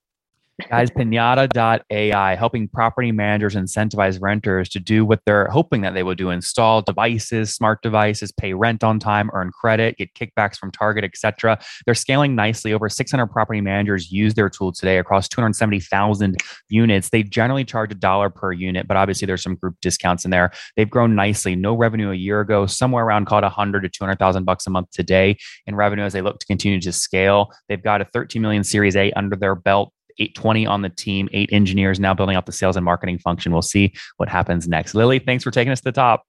Guys, 0.72 0.90
pinata.ai, 0.90 2.36
helping 2.36 2.68
property 2.68 3.12
managers 3.12 3.56
incentivize 3.56 4.20
renters 4.20 4.68
to 4.70 4.80
do 4.80 5.06
what 5.06 5.22
they're 5.24 5.48
hoping 5.50 5.82
that 5.82 5.94
they 5.94 6.02
will 6.02 6.16
do 6.16 6.32
install 6.32 6.82
devices, 6.82 7.54
smart 7.54 7.80
devices, 7.84 8.32
pay 8.32 8.56
rent 8.56 8.84
on 8.84 8.98
time, 8.98 9.30
earn 9.34 9.52
credit, 9.52 9.98
get 9.98 10.16
kickbacks 10.16 10.58
from 10.58 10.72
Target, 10.72 11.04
etc. 11.04 11.60
They're 11.86 11.94
scaling 11.94 12.34
nicely. 12.34 12.74
Over 12.74 12.90
600 12.90 13.28
property 13.28 13.62
managers 13.62 14.12
use 14.12 14.34
their 14.34 14.50
tool 14.50 14.72
today 14.72 14.98
across 14.98 15.28
270,000 15.30 16.38
units. 16.70 17.10
They 17.10 17.22
generally 17.22 17.64
charge 17.64 17.92
a 17.92 17.96
dollar 17.96 18.32
per 18.32 18.52
unit, 18.52 18.88
but 18.88 18.98
obviously 18.98 19.28
there's 19.28 19.44
some 19.44 19.58
group 19.58 19.76
discounts 19.82 20.26
in 20.26 20.32
there. 20.32 20.50
They've 20.76 20.90
grown 20.90 21.14
nicely. 21.14 21.56
No 21.56 21.76
revenue 21.76 22.10
a 22.10 22.16
year 22.16 22.42
ago, 22.42 22.66
somewhere 22.66 23.06
around 23.06 23.26
called 23.26 23.44
100 23.44 23.82
to 23.82 23.90
200,000 23.90 24.44
bucks 24.44 24.66
a 24.66 24.72
month 24.72 24.90
today 24.90 25.38
in 25.68 25.76
revenue 25.76 26.04
as 26.04 26.14
they 26.14 26.24
look 26.24 26.40
to 26.40 26.48
continue 26.48 26.82
to 26.82 26.92
scale. 26.92 27.52
They've 27.70 27.82
got 27.82 28.02
a 28.02 28.06
13 28.06 28.42
million 28.42 28.64
Series 28.64 28.96
A 28.96 29.12
under 29.12 29.36
their 29.36 29.54
belt 29.54 29.94
820 30.20 30.66
on 30.66 30.82
the 30.82 30.90
team, 30.90 31.30
eight 31.34 31.50
engineers 31.52 32.00
now 32.00 32.14
building 32.14 32.36
out 32.36 32.46
the 32.46 32.52
sales 32.52 32.76
and 32.76 32.86
marketing 32.86 33.20
function. 33.20 33.52
We'll 33.52 33.62
see 33.62 33.94
what 34.18 34.30
happens 34.30 34.68
next. 34.68 34.96
Lily, 34.96 35.20
thanks 35.20 35.44
for 35.44 35.52
taking 35.52 35.72
us 35.72 35.80
to 35.80 35.86
the 35.86 35.92
top. 35.92 36.24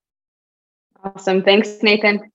Awesome. 1.02 1.42
Thanks, 1.42 1.82
Nathan. 1.82 2.30